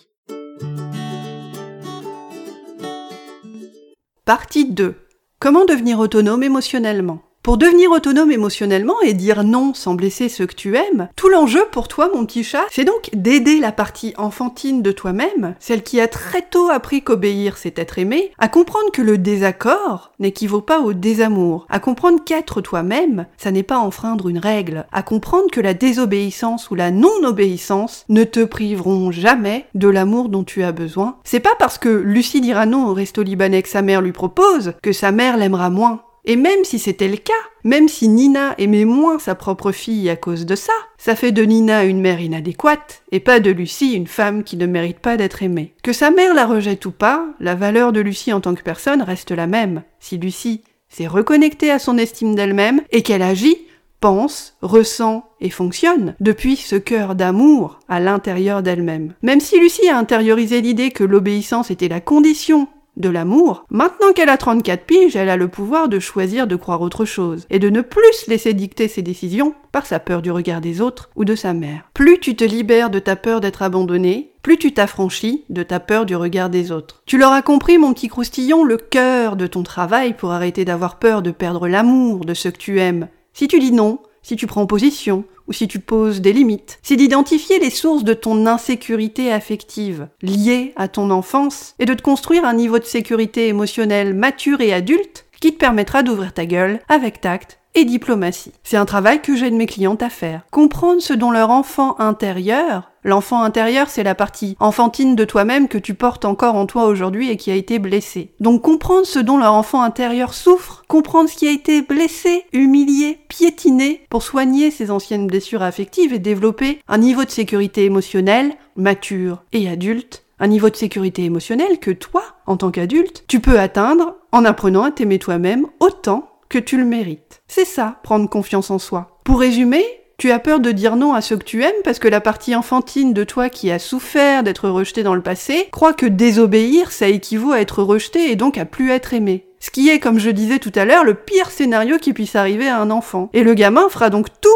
Partie 4.24 4.66
2. 4.70 4.96
Comment 5.38 5.64
devenir 5.64 6.00
autonome 6.00 6.42
émotionnellement? 6.42 7.20
Pour 7.46 7.58
devenir 7.58 7.92
autonome 7.92 8.32
émotionnellement 8.32 9.00
et 9.02 9.14
dire 9.14 9.44
non 9.44 9.72
sans 9.72 9.94
blesser 9.94 10.28
ceux 10.28 10.46
que 10.46 10.54
tu 10.56 10.74
aimes, 10.74 11.06
tout 11.14 11.28
l'enjeu 11.28 11.64
pour 11.70 11.86
toi, 11.86 12.10
mon 12.12 12.26
petit 12.26 12.42
chat, 12.42 12.64
c'est 12.72 12.84
donc 12.84 13.08
d'aider 13.12 13.60
la 13.60 13.70
partie 13.70 14.14
enfantine 14.16 14.82
de 14.82 14.90
toi-même, 14.90 15.54
celle 15.60 15.84
qui 15.84 16.00
a 16.00 16.08
très 16.08 16.42
tôt 16.42 16.70
appris 16.70 17.02
qu'obéir 17.02 17.56
c'est 17.56 17.78
être 17.78 18.00
aimé, 18.00 18.32
à 18.38 18.48
comprendre 18.48 18.90
que 18.92 19.00
le 19.00 19.16
désaccord 19.16 20.10
n'équivaut 20.18 20.60
pas 20.60 20.80
au 20.80 20.92
désamour, 20.92 21.68
à 21.70 21.78
comprendre 21.78 22.24
qu'être 22.24 22.60
toi-même, 22.60 23.26
ça 23.36 23.52
n'est 23.52 23.62
pas 23.62 23.78
enfreindre 23.78 24.28
une 24.28 24.38
règle, 24.38 24.84
à 24.90 25.04
comprendre 25.04 25.48
que 25.52 25.60
la 25.60 25.72
désobéissance 25.72 26.68
ou 26.72 26.74
la 26.74 26.90
non-obéissance 26.90 28.06
ne 28.08 28.24
te 28.24 28.42
priveront 28.42 29.12
jamais 29.12 29.66
de 29.76 29.86
l'amour 29.86 30.30
dont 30.30 30.42
tu 30.42 30.64
as 30.64 30.72
besoin. 30.72 31.18
C'est 31.22 31.38
pas 31.38 31.54
parce 31.60 31.78
que 31.78 31.90
Lucie 31.90 32.40
dira 32.40 32.66
non 32.66 32.88
au 32.88 32.92
resto 32.92 33.22
libanais 33.22 33.62
que 33.62 33.68
sa 33.68 33.82
mère 33.82 34.02
lui 34.02 34.10
propose 34.10 34.72
que 34.82 34.92
sa 34.92 35.12
mère 35.12 35.36
l'aimera 35.36 35.70
moins. 35.70 36.00
Et 36.28 36.34
même 36.34 36.64
si 36.64 36.80
c'était 36.80 37.08
le 37.08 37.16
cas, 37.16 37.32
même 37.62 37.88
si 37.88 38.08
Nina 38.08 38.56
aimait 38.58 38.84
moins 38.84 39.20
sa 39.20 39.36
propre 39.36 39.70
fille 39.70 40.10
à 40.10 40.16
cause 40.16 40.44
de 40.44 40.56
ça, 40.56 40.72
ça 40.98 41.14
fait 41.14 41.30
de 41.30 41.44
Nina 41.44 41.84
une 41.84 42.00
mère 42.00 42.20
inadéquate, 42.20 43.02
et 43.12 43.20
pas 43.20 43.38
de 43.38 43.50
Lucie 43.50 43.92
une 43.92 44.08
femme 44.08 44.42
qui 44.42 44.56
ne 44.56 44.66
mérite 44.66 44.98
pas 44.98 45.16
d'être 45.16 45.44
aimée. 45.44 45.74
Que 45.84 45.92
sa 45.92 46.10
mère 46.10 46.34
la 46.34 46.46
rejette 46.46 46.84
ou 46.84 46.90
pas, 46.90 47.26
la 47.38 47.54
valeur 47.54 47.92
de 47.92 48.00
Lucie 48.00 48.32
en 48.32 48.40
tant 48.40 48.56
que 48.56 48.62
personne 48.62 49.02
reste 49.02 49.30
la 49.30 49.46
même. 49.46 49.84
Si 50.00 50.18
Lucie 50.18 50.62
s'est 50.88 51.06
reconnectée 51.06 51.70
à 51.70 51.78
son 51.78 51.96
estime 51.96 52.34
d'elle-même 52.34 52.80
et 52.90 53.02
qu'elle 53.02 53.22
agit, 53.22 53.58
pense, 54.00 54.56
ressent 54.62 55.28
et 55.40 55.50
fonctionne 55.50 56.14
depuis 56.20 56.56
ce 56.56 56.76
cœur 56.76 57.14
d'amour 57.14 57.78
à 57.88 58.00
l'intérieur 58.00 58.62
d'elle-même. 58.62 59.14
Même 59.22 59.40
si 59.40 59.58
Lucie 59.60 59.88
a 59.88 59.98
intériorisé 59.98 60.60
l'idée 60.60 60.90
que 60.90 61.04
l'obéissance 61.04 61.70
était 61.70 61.88
la 61.88 62.00
condition 62.00 62.68
de 62.96 63.08
l'amour, 63.08 63.64
maintenant 63.70 64.12
qu'elle 64.14 64.28
a 64.28 64.36
34 64.36 64.84
piges, 64.84 65.16
elle 65.16 65.28
a 65.28 65.36
le 65.36 65.48
pouvoir 65.48 65.88
de 65.88 65.98
choisir 65.98 66.46
de 66.46 66.56
croire 66.56 66.80
autre 66.80 67.04
chose, 67.04 67.46
et 67.50 67.58
de 67.58 67.70
ne 67.70 67.80
plus 67.80 68.12
se 68.12 68.30
laisser 68.30 68.54
dicter 68.54 68.88
ses 68.88 69.02
décisions 69.02 69.54
par 69.72 69.86
sa 69.86 70.00
peur 70.00 70.22
du 70.22 70.30
regard 70.30 70.60
des 70.60 70.80
autres 70.80 71.10
ou 71.16 71.24
de 71.24 71.34
sa 71.34 71.52
mère. 71.52 71.82
Plus 71.94 72.18
tu 72.18 72.34
te 72.34 72.44
libères 72.44 72.90
de 72.90 72.98
ta 72.98 73.16
peur 73.16 73.40
d'être 73.40 73.62
abandonné, 73.62 74.32
plus 74.42 74.58
tu 74.58 74.72
t'affranchis 74.72 75.44
de 75.50 75.62
ta 75.62 75.80
peur 75.80 76.06
du 76.06 76.16
regard 76.16 76.50
des 76.50 76.72
autres. 76.72 77.02
Tu 77.04 77.18
l'auras 77.18 77.42
compris, 77.42 77.78
mon 77.78 77.92
petit 77.92 78.08
croustillon, 78.08 78.64
le 78.64 78.76
cœur 78.76 79.36
de 79.36 79.46
ton 79.46 79.62
travail 79.62 80.14
pour 80.14 80.32
arrêter 80.32 80.64
d'avoir 80.64 80.98
peur 80.98 81.22
de 81.22 81.30
perdre 81.30 81.68
l'amour 81.68 82.24
de 82.24 82.34
ceux 82.34 82.50
que 82.50 82.58
tu 82.58 82.80
aimes. 82.80 83.08
Si 83.32 83.48
tu 83.48 83.58
dis 83.58 83.72
non, 83.72 83.98
si 84.22 84.36
tu 84.36 84.46
prends 84.46 84.66
position, 84.66 85.24
ou 85.48 85.52
si 85.52 85.68
tu 85.68 85.78
poses 85.78 86.20
des 86.20 86.32
limites. 86.32 86.78
C'est 86.82 86.96
d'identifier 86.96 87.58
les 87.58 87.70
sources 87.70 88.04
de 88.04 88.14
ton 88.14 88.46
insécurité 88.46 89.32
affective 89.32 90.08
liée 90.22 90.72
à 90.76 90.88
ton 90.88 91.10
enfance 91.10 91.74
et 91.78 91.84
de 91.84 91.94
te 91.94 92.02
construire 92.02 92.44
un 92.44 92.54
niveau 92.54 92.78
de 92.78 92.84
sécurité 92.84 93.48
émotionnelle 93.48 94.14
mature 94.14 94.60
et 94.60 94.72
adulte 94.72 95.26
qui 95.40 95.52
te 95.52 95.58
permettra 95.58 96.02
d'ouvrir 96.02 96.32
ta 96.32 96.46
gueule 96.46 96.80
avec 96.88 97.20
tact 97.20 97.58
et 97.76 97.84
diplomatie. 97.84 98.52
C'est 98.64 98.78
un 98.78 98.86
travail 98.86 99.20
que 99.20 99.36
j'aide 99.36 99.52
mes 99.52 99.66
clientes 99.66 100.02
à 100.02 100.08
faire. 100.08 100.42
Comprendre 100.50 101.02
ce 101.02 101.12
dont 101.12 101.30
leur 101.30 101.50
enfant 101.50 102.00
intérieur, 102.00 102.90
l'enfant 103.06 103.42
intérieur 103.42 103.88
c'est 103.88 104.02
la 104.02 104.14
partie 104.14 104.56
enfantine 104.60 105.16
de 105.16 105.24
toi-même 105.24 105.68
que 105.68 105.78
tu 105.78 105.94
portes 105.94 106.26
encore 106.26 106.56
en 106.56 106.66
toi 106.66 106.84
aujourd'hui 106.84 107.30
et 107.30 107.36
qui 107.38 107.50
a 107.50 107.54
été 107.54 107.78
blessée. 107.78 108.32
Donc 108.40 108.62
comprendre 108.62 109.06
ce 109.06 109.18
dont 109.18 109.38
leur 109.38 109.54
enfant 109.54 109.82
intérieur 109.82 110.34
souffre, 110.34 110.84
comprendre 110.88 111.30
ce 111.30 111.36
qui 111.36 111.48
a 111.48 111.52
été 111.52 111.80
blessé, 111.80 112.44
humilié, 112.52 113.18
piétiné 113.28 114.02
pour 114.10 114.22
soigner 114.22 114.70
ses 114.70 114.90
anciennes 114.90 115.26
blessures 115.26 115.62
affectives 115.62 116.12
et 116.12 116.18
développer 116.18 116.80
un 116.88 116.98
niveau 116.98 117.24
de 117.24 117.30
sécurité 117.30 117.84
émotionnelle 117.84 118.52
mature 118.76 119.42
et 119.52 119.68
adulte 119.68 120.24
Un 120.38 120.48
niveau 120.48 120.68
de 120.68 120.76
sécurité 120.76 121.24
émotionnelle 121.24 121.78
que 121.78 121.90
toi, 121.90 122.22
en 122.46 122.58
tant 122.58 122.70
qu'adulte, 122.70 123.24
tu 123.26 123.40
peux 123.40 123.58
atteindre 123.58 124.16
en 124.32 124.44
apprenant 124.44 124.82
à 124.82 124.90
t'aimer 124.90 125.18
toi-même 125.18 125.66
autant 125.80 126.28
que 126.48 126.58
tu 126.58 126.76
le 126.76 126.84
mérites. 126.84 127.42
C'est 127.48 127.64
ça, 127.64 127.98
prendre 128.02 128.28
confiance 128.28 128.70
en 128.70 128.78
soi. 128.78 129.18
Pour 129.24 129.40
résumer, 129.40 129.84
tu 130.18 130.30
as 130.30 130.38
peur 130.38 130.60
de 130.60 130.72
dire 130.72 130.96
non 130.96 131.12
à 131.12 131.20
ceux 131.20 131.36
que 131.36 131.44
tu 131.44 131.62
aimes 131.62 131.82
parce 131.84 131.98
que 131.98 132.08
la 132.08 132.22
partie 132.22 132.54
enfantine 132.54 133.12
de 133.12 133.22
toi 133.22 133.50
qui 133.50 133.70
a 133.70 133.78
souffert 133.78 134.42
d'être 134.42 134.70
rejetée 134.70 135.02
dans 135.02 135.14
le 135.14 135.22
passé 135.22 135.68
croit 135.72 135.92
que 135.92 136.06
désobéir, 136.06 136.90
ça 136.90 137.08
équivaut 137.08 137.52
à 137.52 137.60
être 137.60 137.82
rejeté 137.82 138.30
et 138.30 138.36
donc 138.36 138.56
à 138.56 138.64
plus 138.64 138.90
être 138.90 139.12
aimé. 139.12 139.46
Ce 139.60 139.70
qui 139.70 139.90
est, 139.90 139.98
comme 139.98 140.18
je 140.18 140.30
disais 140.30 140.58
tout 140.58 140.72
à 140.74 140.86
l'heure, 140.86 141.04
le 141.04 141.14
pire 141.14 141.50
scénario 141.50 141.98
qui 141.98 142.14
puisse 142.14 142.34
arriver 142.34 142.66
à 142.68 142.80
un 142.80 142.90
enfant. 142.90 143.30
Et 143.34 143.42
le 143.42 143.54
gamin 143.54 143.88
fera 143.90 144.10
donc 144.10 144.28
tout 144.40 144.48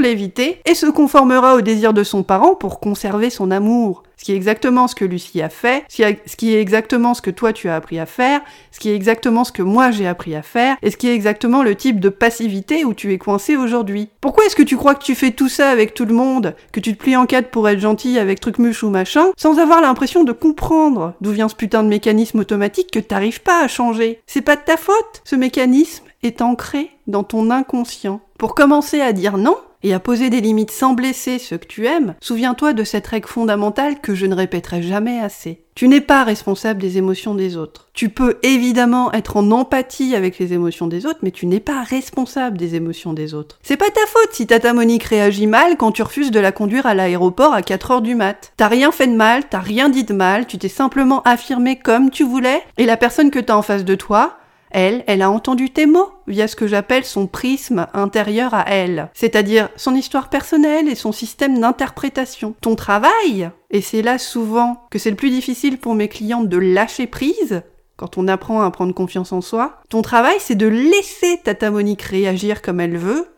l'éviter 0.00 0.60
et 0.64 0.74
se 0.74 0.86
conformera 0.86 1.54
au 1.54 1.60
désir 1.60 1.92
de 1.92 2.04
son 2.04 2.22
parent 2.22 2.54
pour 2.54 2.80
conserver 2.80 3.30
son 3.30 3.50
amour. 3.50 4.02
Ce 4.16 4.24
qui 4.24 4.32
est 4.32 4.36
exactement 4.36 4.86
ce 4.86 4.94
que 4.94 5.04
Lucie 5.04 5.42
a 5.42 5.48
fait, 5.48 5.84
ce 5.88 6.36
qui 6.36 6.54
est 6.54 6.60
exactement 6.60 7.12
ce 7.12 7.20
que 7.20 7.30
toi 7.30 7.52
tu 7.52 7.68
as 7.68 7.74
appris 7.74 7.98
à 7.98 8.06
faire, 8.06 8.40
ce 8.70 8.78
qui 8.78 8.88
est 8.88 8.94
exactement 8.94 9.42
ce 9.42 9.50
que 9.50 9.62
moi 9.62 9.90
j'ai 9.90 10.06
appris 10.06 10.36
à 10.36 10.42
faire, 10.42 10.76
et 10.80 10.92
ce 10.92 10.96
qui 10.96 11.08
est 11.08 11.14
exactement 11.14 11.64
le 11.64 11.74
type 11.74 11.98
de 11.98 12.08
passivité 12.08 12.84
où 12.84 12.94
tu 12.94 13.12
es 13.12 13.18
coincé 13.18 13.56
aujourd'hui. 13.56 14.10
Pourquoi 14.20 14.44
est-ce 14.44 14.54
que 14.54 14.62
tu 14.62 14.76
crois 14.76 14.94
que 14.94 15.02
tu 15.02 15.16
fais 15.16 15.32
tout 15.32 15.48
ça 15.48 15.70
avec 15.70 15.92
tout 15.92 16.04
le 16.04 16.14
monde, 16.14 16.54
que 16.70 16.78
tu 16.78 16.96
te 16.96 17.02
plies 17.02 17.16
en 17.16 17.26
quatre 17.26 17.50
pour 17.50 17.68
être 17.68 17.80
gentil 17.80 18.16
avec 18.16 18.38
truc-muche 18.38 18.84
ou 18.84 18.90
machin, 18.90 19.26
sans 19.36 19.58
avoir 19.58 19.80
l'impression 19.80 20.22
de 20.22 20.30
comprendre 20.30 21.14
d'où 21.20 21.32
vient 21.32 21.48
ce 21.48 21.56
putain 21.56 21.82
de 21.82 21.88
mécanisme 21.88 22.38
automatique 22.38 22.92
que 22.92 23.00
t'arrives 23.00 23.42
pas 23.42 23.64
à 23.64 23.66
changer? 23.66 24.20
C'est 24.28 24.40
pas 24.40 24.54
de 24.54 24.62
ta 24.64 24.76
faute, 24.76 25.22
ce 25.24 25.34
mécanisme 25.34 26.04
est 26.22 26.42
ancré 26.42 26.90
dans 27.08 27.24
ton 27.24 27.50
inconscient. 27.50 28.20
Pour 28.38 28.54
commencer 28.54 29.00
à 29.00 29.12
dire 29.12 29.36
non, 29.36 29.56
et 29.82 29.94
à 29.94 30.00
poser 30.00 30.30
des 30.30 30.40
limites 30.40 30.70
sans 30.70 30.94
blesser 30.94 31.38
ceux 31.38 31.58
que 31.58 31.66
tu 31.66 31.86
aimes, 31.86 32.14
souviens-toi 32.20 32.72
de 32.72 32.84
cette 32.84 33.06
règle 33.06 33.28
fondamentale 33.28 34.00
que 34.00 34.14
je 34.14 34.26
ne 34.26 34.34
répéterai 34.34 34.82
jamais 34.82 35.20
assez. 35.20 35.62
Tu 35.74 35.88
n'es 35.88 36.02
pas 36.02 36.22
responsable 36.22 36.82
des 36.82 36.98
émotions 36.98 37.34
des 37.34 37.56
autres. 37.56 37.88
Tu 37.94 38.10
peux 38.10 38.38
évidemment 38.42 39.10
être 39.12 39.38
en 39.38 39.50
empathie 39.50 40.14
avec 40.14 40.38
les 40.38 40.52
émotions 40.52 40.86
des 40.86 41.06
autres, 41.06 41.20
mais 41.22 41.30
tu 41.30 41.46
n'es 41.46 41.60
pas 41.60 41.82
responsable 41.82 42.58
des 42.58 42.74
émotions 42.74 43.14
des 43.14 43.32
autres. 43.32 43.58
C'est 43.62 43.78
pas 43.78 43.88
ta 43.88 44.06
faute 44.06 44.32
si 44.32 44.46
Tata 44.46 44.74
Monique 44.74 45.04
réagit 45.04 45.46
mal 45.46 45.78
quand 45.78 45.92
tu 45.92 46.02
refuses 46.02 46.30
de 46.30 46.40
la 46.40 46.52
conduire 46.52 46.84
à 46.84 46.94
l'aéroport 46.94 47.54
à 47.54 47.62
4 47.62 47.90
heures 47.90 48.02
du 48.02 48.14
mat. 48.14 48.52
T'as 48.58 48.68
rien 48.68 48.92
fait 48.92 49.06
de 49.06 49.16
mal, 49.16 49.48
t'as 49.48 49.60
rien 49.60 49.88
dit 49.88 50.04
de 50.04 50.12
mal, 50.12 50.46
tu 50.46 50.58
t'es 50.58 50.68
simplement 50.68 51.22
affirmé 51.22 51.76
comme 51.76 52.10
tu 52.10 52.24
voulais, 52.24 52.62
et 52.76 52.84
la 52.84 52.98
personne 52.98 53.30
que 53.30 53.38
t'as 53.38 53.56
en 53.56 53.62
face 53.62 53.84
de 53.84 53.94
toi, 53.94 54.36
elle, 54.72 55.04
elle 55.06 55.22
a 55.22 55.30
entendu 55.30 55.70
tes 55.70 55.86
mots 55.86 56.10
via 56.26 56.48
ce 56.48 56.56
que 56.56 56.66
j'appelle 56.66 57.04
son 57.04 57.26
prisme 57.26 57.86
intérieur 57.94 58.54
à 58.54 58.64
elle, 58.68 59.10
c'est-à-dire 59.14 59.68
son 59.76 59.94
histoire 59.94 60.28
personnelle 60.28 60.88
et 60.88 60.94
son 60.94 61.12
système 61.12 61.58
d'interprétation. 61.60 62.54
Ton 62.60 62.74
travail, 62.74 63.50
et 63.70 63.80
c'est 63.80 64.02
là 64.02 64.18
souvent 64.18 64.84
que 64.90 64.98
c'est 64.98 65.10
le 65.10 65.16
plus 65.16 65.30
difficile 65.30 65.78
pour 65.78 65.94
mes 65.94 66.08
clientes 66.08 66.48
de 66.48 66.58
lâcher 66.58 67.06
prise, 67.06 67.62
quand 67.96 68.18
on 68.18 68.26
apprend 68.28 68.62
à 68.62 68.70
prendre 68.70 68.94
confiance 68.94 69.32
en 69.32 69.40
soi, 69.40 69.80
ton 69.88 70.02
travail 70.02 70.36
c'est 70.38 70.56
de 70.56 70.66
laisser 70.66 71.38
Tata 71.44 71.70
Monique 71.70 72.02
réagir 72.02 72.60
comme 72.62 72.80
elle 72.80 72.96
veut, 72.96 73.28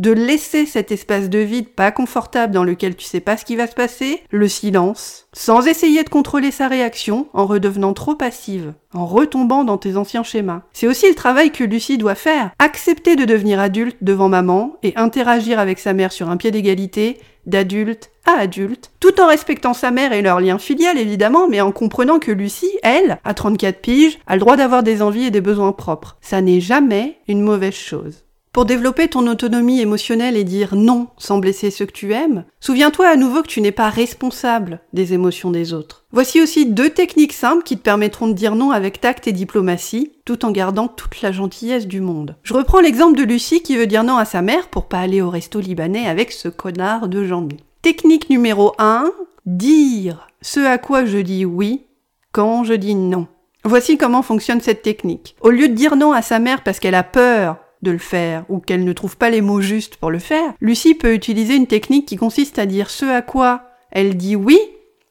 de 0.00 0.10
laisser 0.12 0.64
cet 0.64 0.92
espace 0.92 1.28
de 1.28 1.40
vide 1.40 1.68
pas 1.68 1.92
confortable 1.92 2.54
dans 2.54 2.64
lequel 2.64 2.96
tu 2.96 3.04
sais 3.04 3.20
pas 3.20 3.36
ce 3.36 3.44
qui 3.44 3.54
va 3.54 3.66
se 3.66 3.74
passer, 3.74 4.22
le 4.30 4.48
silence, 4.48 5.28
sans 5.34 5.66
essayer 5.66 6.02
de 6.02 6.08
contrôler 6.08 6.50
sa 6.50 6.68
réaction 6.68 7.28
en 7.34 7.44
redevenant 7.44 7.92
trop 7.92 8.14
passive, 8.14 8.72
en 8.94 9.04
retombant 9.04 9.62
dans 9.62 9.76
tes 9.76 9.98
anciens 9.98 10.22
schémas. 10.22 10.62
C'est 10.72 10.86
aussi 10.86 11.06
le 11.06 11.14
travail 11.14 11.52
que 11.52 11.64
Lucie 11.64 11.98
doit 11.98 12.14
faire, 12.14 12.50
accepter 12.58 13.14
de 13.14 13.26
devenir 13.26 13.60
adulte 13.60 13.98
devant 14.00 14.30
maman 14.30 14.78
et 14.82 14.94
interagir 14.96 15.58
avec 15.58 15.78
sa 15.78 15.92
mère 15.92 16.12
sur 16.12 16.30
un 16.30 16.38
pied 16.38 16.50
d'égalité, 16.50 17.18
d'adulte 17.44 18.10
à 18.24 18.40
adulte, 18.40 18.92
tout 19.00 19.20
en 19.20 19.26
respectant 19.26 19.74
sa 19.74 19.90
mère 19.90 20.14
et 20.14 20.22
leur 20.22 20.40
lien 20.40 20.58
filial 20.58 20.96
évidemment, 20.96 21.46
mais 21.46 21.60
en 21.60 21.72
comprenant 21.72 22.18
que 22.18 22.32
Lucie, 22.32 22.78
elle, 22.82 23.18
à 23.22 23.34
34 23.34 23.82
piges, 23.82 24.18
a 24.26 24.34
le 24.36 24.40
droit 24.40 24.56
d'avoir 24.56 24.82
des 24.82 25.02
envies 25.02 25.26
et 25.26 25.30
des 25.30 25.42
besoins 25.42 25.72
propres. 25.72 26.16
Ça 26.22 26.40
n'est 26.40 26.60
jamais 26.60 27.18
une 27.28 27.42
mauvaise 27.42 27.74
chose. 27.74 28.24
Pour 28.52 28.64
développer 28.64 29.06
ton 29.06 29.28
autonomie 29.28 29.80
émotionnelle 29.80 30.36
et 30.36 30.42
dire 30.42 30.74
non 30.74 31.06
sans 31.18 31.38
blesser 31.38 31.70
ceux 31.70 31.86
que 31.86 31.92
tu 31.92 32.12
aimes, 32.12 32.44
souviens-toi 32.58 33.06
à 33.06 33.14
nouveau 33.14 33.42
que 33.42 33.46
tu 33.46 33.60
n'es 33.60 33.70
pas 33.70 33.88
responsable 33.88 34.80
des 34.92 35.12
émotions 35.12 35.52
des 35.52 35.72
autres. 35.72 36.04
Voici 36.10 36.42
aussi 36.42 36.66
deux 36.66 36.90
techniques 36.90 37.32
simples 37.32 37.62
qui 37.62 37.76
te 37.76 37.82
permettront 37.82 38.26
de 38.26 38.32
dire 38.32 38.56
non 38.56 38.72
avec 38.72 39.00
tact 39.00 39.28
et 39.28 39.32
diplomatie, 39.32 40.14
tout 40.24 40.44
en 40.44 40.50
gardant 40.50 40.88
toute 40.88 41.22
la 41.22 41.30
gentillesse 41.30 41.86
du 41.86 42.00
monde. 42.00 42.34
Je 42.42 42.52
reprends 42.52 42.80
l'exemple 42.80 43.16
de 43.16 43.22
Lucie 43.22 43.62
qui 43.62 43.76
veut 43.76 43.86
dire 43.86 44.02
non 44.02 44.16
à 44.16 44.24
sa 44.24 44.42
mère 44.42 44.66
pour 44.66 44.88
pas 44.88 44.98
aller 44.98 45.22
au 45.22 45.30
resto 45.30 45.60
libanais 45.60 46.08
avec 46.08 46.32
ce 46.32 46.48
connard 46.48 47.06
de 47.06 47.22
Jean-Mi. 47.22 47.58
Technique 47.82 48.30
numéro 48.30 48.72
1, 48.80 49.12
dire 49.46 50.26
ce 50.42 50.58
à 50.58 50.78
quoi 50.78 51.04
je 51.04 51.18
dis 51.18 51.44
oui 51.44 51.84
quand 52.32 52.64
je 52.64 52.74
dis 52.74 52.96
non. 52.96 53.28
Voici 53.64 53.96
comment 53.96 54.22
fonctionne 54.22 54.60
cette 54.60 54.82
technique. 54.82 55.36
Au 55.40 55.50
lieu 55.50 55.68
de 55.68 55.74
dire 55.74 55.94
non 55.94 56.12
à 56.12 56.22
sa 56.22 56.40
mère 56.40 56.64
parce 56.64 56.80
qu'elle 56.80 56.96
a 56.96 57.04
peur 57.04 57.58
de 57.82 57.90
le 57.90 57.98
faire 57.98 58.44
ou 58.48 58.58
qu'elle 58.58 58.84
ne 58.84 58.92
trouve 58.92 59.16
pas 59.16 59.30
les 59.30 59.40
mots 59.40 59.60
justes 59.60 59.96
pour 59.96 60.10
le 60.10 60.18
faire, 60.18 60.54
Lucie 60.60 60.94
peut 60.94 61.14
utiliser 61.14 61.56
une 61.56 61.66
technique 61.66 62.06
qui 62.06 62.16
consiste 62.16 62.58
à 62.58 62.66
dire 62.66 62.90
ce 62.90 63.06
à 63.06 63.22
quoi 63.22 63.62
elle 63.90 64.16
dit 64.16 64.36
oui 64.36 64.58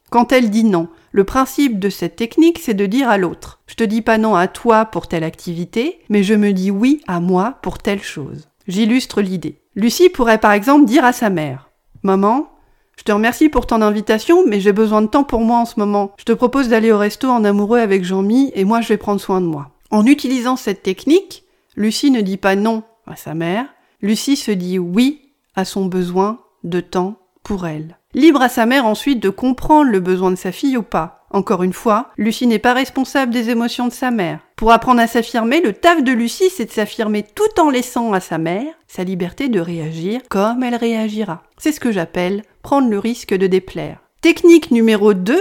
quand 0.09 0.31
elle 0.31 0.49
dit 0.49 0.63
non. 0.63 0.87
Le 1.11 1.23
principe 1.23 1.79
de 1.79 1.89
cette 1.89 2.15
technique, 2.15 2.59
c'est 2.59 2.73
de 2.73 2.85
dire 2.85 3.09
à 3.09 3.17
l'autre 3.17 3.59
Je 3.67 3.75
te 3.75 3.83
dis 3.83 4.01
pas 4.01 4.17
non 4.17 4.35
à 4.35 4.47
toi 4.47 4.85
pour 4.85 5.07
telle 5.07 5.23
activité, 5.23 5.99
mais 6.09 6.23
je 6.23 6.33
me 6.33 6.51
dis 6.51 6.71
oui 6.71 7.01
à 7.07 7.19
moi 7.19 7.57
pour 7.61 7.77
telle 7.77 8.01
chose. 8.01 8.47
J'illustre 8.67 9.21
l'idée. 9.21 9.61
Lucie 9.75 10.09
pourrait 10.09 10.39
par 10.39 10.51
exemple 10.51 10.85
dire 10.85 11.05
à 11.05 11.13
sa 11.13 11.29
mère 11.29 11.69
Maman, 12.03 12.49
je 12.97 13.03
te 13.03 13.11
remercie 13.11 13.49
pour 13.49 13.65
ton 13.65 13.81
invitation, 13.81 14.45
mais 14.45 14.59
j'ai 14.59 14.73
besoin 14.73 15.01
de 15.01 15.07
temps 15.07 15.23
pour 15.23 15.41
moi 15.41 15.59
en 15.59 15.65
ce 15.65 15.79
moment. 15.79 16.11
Je 16.17 16.25
te 16.25 16.31
propose 16.31 16.69
d'aller 16.69 16.91
au 16.91 16.97
resto 16.97 17.29
en 17.29 17.43
amoureux 17.43 17.79
avec 17.79 18.03
Jean-Mi 18.03 18.51
et 18.55 18.65
moi 18.65 18.81
je 18.81 18.89
vais 18.89 18.97
prendre 18.97 19.21
soin 19.21 19.41
de 19.41 19.45
moi. 19.45 19.71
En 19.91 20.05
utilisant 20.05 20.55
cette 20.55 20.83
technique, 20.83 21.45
Lucie 21.75 22.11
ne 22.11 22.21
dit 22.21 22.37
pas 22.37 22.55
non 22.55 22.83
à 23.05 23.15
sa 23.15 23.33
mère, 23.33 23.65
Lucie 24.01 24.37
se 24.37 24.51
dit 24.51 24.79
oui 24.79 25.33
à 25.55 25.65
son 25.65 25.85
besoin 25.85 26.39
de 26.63 26.79
temps 26.79 27.17
pour 27.43 27.67
elle. 27.67 27.97
Libre 28.13 28.41
à 28.41 28.49
sa 28.49 28.65
mère 28.65 28.85
ensuite 28.85 29.21
de 29.21 29.29
comprendre 29.29 29.91
le 29.91 29.99
besoin 29.99 30.31
de 30.31 30.35
sa 30.35 30.51
fille 30.51 30.77
ou 30.77 30.83
pas. 30.83 31.25
Encore 31.31 31.61
une 31.61 31.73
fois, 31.73 32.09
Lucie 32.17 32.47
n'est 32.47 32.57
pas 32.57 32.73
responsable 32.73 33.31
des 33.31 33.51
émotions 33.51 33.87
de 33.87 33.93
sa 33.93 34.09
mère. 34.09 34.39
Pour 34.55 34.71
apprendre 34.71 34.99
à 34.99 35.07
s'affirmer, 35.07 35.61
le 35.61 35.73
taf 35.73 36.03
de 36.03 36.11
Lucie, 36.11 36.49
c'est 36.49 36.65
de 36.65 36.71
s'affirmer 36.71 37.23
tout 37.23 37.61
en 37.61 37.69
laissant 37.69 38.13
à 38.13 38.19
sa 38.19 38.37
mère 38.39 38.73
sa 38.87 39.03
liberté 39.03 39.47
de 39.47 39.59
réagir 39.59 40.21
comme 40.29 40.63
elle 40.63 40.75
réagira. 40.75 41.43
C'est 41.57 41.71
ce 41.71 41.79
que 41.79 41.91
j'appelle 41.91 42.43
prendre 42.63 42.89
le 42.89 42.97
risque 42.97 43.35
de 43.35 43.47
déplaire. 43.47 43.99
Technique 44.21 44.71
numéro 44.71 45.13
2, 45.13 45.39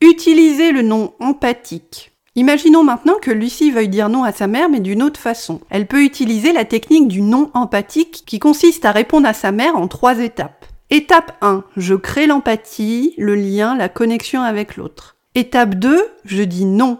utiliser 0.00 0.72
le 0.72 0.82
nom 0.82 1.12
empathique. 1.20 2.13
Imaginons 2.36 2.82
maintenant 2.82 3.14
que 3.22 3.30
Lucie 3.30 3.70
veuille 3.70 3.88
dire 3.88 4.08
non 4.08 4.24
à 4.24 4.32
sa 4.32 4.48
mère 4.48 4.68
mais 4.68 4.80
d'une 4.80 5.04
autre 5.04 5.20
façon. 5.20 5.60
Elle 5.70 5.86
peut 5.86 6.02
utiliser 6.02 6.52
la 6.52 6.64
technique 6.64 7.06
du 7.06 7.22
non 7.22 7.50
empathique 7.54 8.24
qui 8.26 8.40
consiste 8.40 8.84
à 8.84 8.90
répondre 8.90 9.28
à 9.28 9.32
sa 9.32 9.52
mère 9.52 9.76
en 9.76 9.86
trois 9.86 10.18
étapes. 10.18 10.66
Étape 10.90 11.36
1, 11.42 11.62
je 11.76 11.94
crée 11.94 12.26
l'empathie, 12.26 13.14
le 13.18 13.36
lien, 13.36 13.76
la 13.76 13.88
connexion 13.88 14.42
avec 14.42 14.76
l'autre. 14.76 15.16
Étape 15.36 15.76
2, 15.76 16.04
je 16.24 16.42
dis 16.42 16.64
non. 16.64 16.98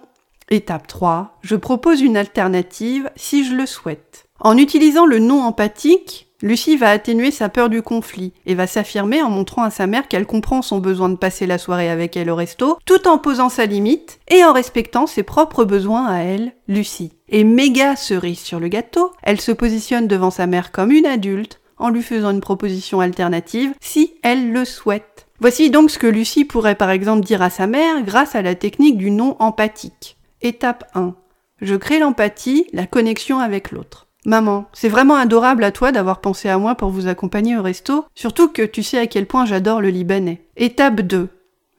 Étape 0.50 0.86
3, 0.86 1.38
je 1.42 1.56
propose 1.56 2.00
une 2.00 2.16
alternative 2.16 3.10
si 3.16 3.44
je 3.44 3.54
le 3.54 3.66
souhaite. 3.66 4.26
En 4.38 4.56
utilisant 4.56 5.06
le 5.06 5.18
non 5.18 5.42
empathique, 5.42 6.28
Lucie 6.44 6.76
va 6.76 6.90
atténuer 6.90 7.30
sa 7.30 7.48
peur 7.48 7.70
du 7.70 7.80
conflit 7.80 8.34
et 8.44 8.54
va 8.54 8.66
s'affirmer 8.66 9.22
en 9.22 9.30
montrant 9.30 9.62
à 9.62 9.70
sa 9.70 9.86
mère 9.86 10.08
qu'elle 10.08 10.26
comprend 10.26 10.60
son 10.60 10.76
besoin 10.76 11.08
de 11.08 11.16
passer 11.16 11.46
la 11.46 11.56
soirée 11.56 11.88
avec 11.88 12.18
elle 12.18 12.28
au 12.28 12.36
resto, 12.36 12.76
tout 12.84 13.08
en 13.08 13.16
posant 13.16 13.48
sa 13.48 13.64
limite 13.64 14.20
et 14.28 14.44
en 14.44 14.52
respectant 14.52 15.06
ses 15.06 15.22
propres 15.22 15.64
besoins 15.64 16.06
à 16.06 16.18
elle, 16.18 16.52
Lucie. 16.68 17.12
Et 17.30 17.44
méga 17.44 17.96
cerise 17.96 18.40
sur 18.40 18.60
le 18.60 18.68
gâteau, 18.68 19.10
elle 19.22 19.40
se 19.40 19.52
positionne 19.52 20.06
devant 20.06 20.30
sa 20.30 20.46
mère 20.46 20.70
comme 20.70 20.92
une 20.92 21.06
adulte 21.06 21.62
en 21.78 21.88
lui 21.88 22.02
faisant 22.02 22.30
une 22.30 22.42
proposition 22.42 23.00
alternative 23.00 23.72
si 23.80 24.12
elle 24.22 24.52
le 24.52 24.66
souhaite. 24.66 25.26
Voici 25.40 25.70
donc 25.70 25.90
ce 25.90 25.98
que 25.98 26.06
Lucie 26.06 26.44
pourrait 26.44 26.74
par 26.74 26.90
exemple 26.90 27.24
dire 27.24 27.40
à 27.40 27.48
sa 27.48 27.66
mère 27.66 28.02
grâce 28.02 28.34
à 28.34 28.42
la 28.42 28.54
technique 28.54 28.98
du 28.98 29.10
non 29.10 29.36
empathique. 29.38 30.18
Étape 30.42 30.84
1. 30.94 31.14
Je 31.62 31.74
crée 31.74 32.00
l'empathie, 32.00 32.66
la 32.74 32.86
connexion 32.86 33.38
avec 33.38 33.70
l'autre. 33.70 34.08
Maman, 34.26 34.66
c'est 34.72 34.88
vraiment 34.88 35.16
adorable 35.16 35.64
à 35.64 35.70
toi 35.70 35.92
d'avoir 35.92 36.20
pensé 36.20 36.48
à 36.48 36.56
moi 36.56 36.74
pour 36.74 36.88
vous 36.88 37.08
accompagner 37.08 37.58
au 37.58 37.62
resto, 37.62 38.06
surtout 38.14 38.48
que 38.48 38.62
tu 38.62 38.82
sais 38.82 38.98
à 38.98 39.06
quel 39.06 39.26
point 39.26 39.44
j'adore 39.44 39.82
le 39.82 39.90
Libanais. 39.90 40.46
Étape 40.56 41.02
2. 41.02 41.28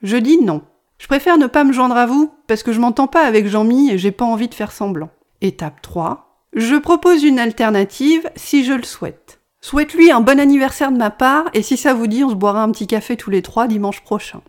Je 0.02 0.16
dis 0.16 0.38
non. 0.40 0.62
Je 0.98 1.08
préfère 1.08 1.38
ne 1.38 1.48
pas 1.48 1.64
me 1.64 1.72
joindre 1.72 1.96
à 1.96 2.06
vous, 2.06 2.32
parce 2.46 2.62
que 2.62 2.72
je 2.72 2.80
m'entends 2.80 3.08
pas 3.08 3.26
avec 3.26 3.48
Jean-Mi 3.48 3.90
et 3.90 3.98
j'ai 3.98 4.12
pas 4.12 4.24
envie 4.24 4.48
de 4.48 4.54
faire 4.54 4.72
semblant. 4.72 5.10
Étape 5.40 5.82
3. 5.82 6.44
Je 6.54 6.76
propose 6.76 7.24
une 7.24 7.38
alternative 7.38 8.30
si 8.36 8.64
je 8.64 8.72
le 8.72 8.84
souhaite. 8.84 9.40
Souhaite-lui 9.60 10.12
un 10.12 10.20
bon 10.20 10.38
anniversaire 10.38 10.92
de 10.92 10.96
ma 10.96 11.10
part, 11.10 11.46
et 11.52 11.62
si 11.62 11.76
ça 11.76 11.92
vous 11.92 12.06
dit, 12.06 12.22
on 12.22 12.30
se 12.30 12.34
boira 12.36 12.62
un 12.62 12.70
petit 12.70 12.86
café 12.86 13.16
tous 13.16 13.30
les 13.30 13.42
trois 13.42 13.66
dimanche 13.66 14.00
prochain. 14.02 14.40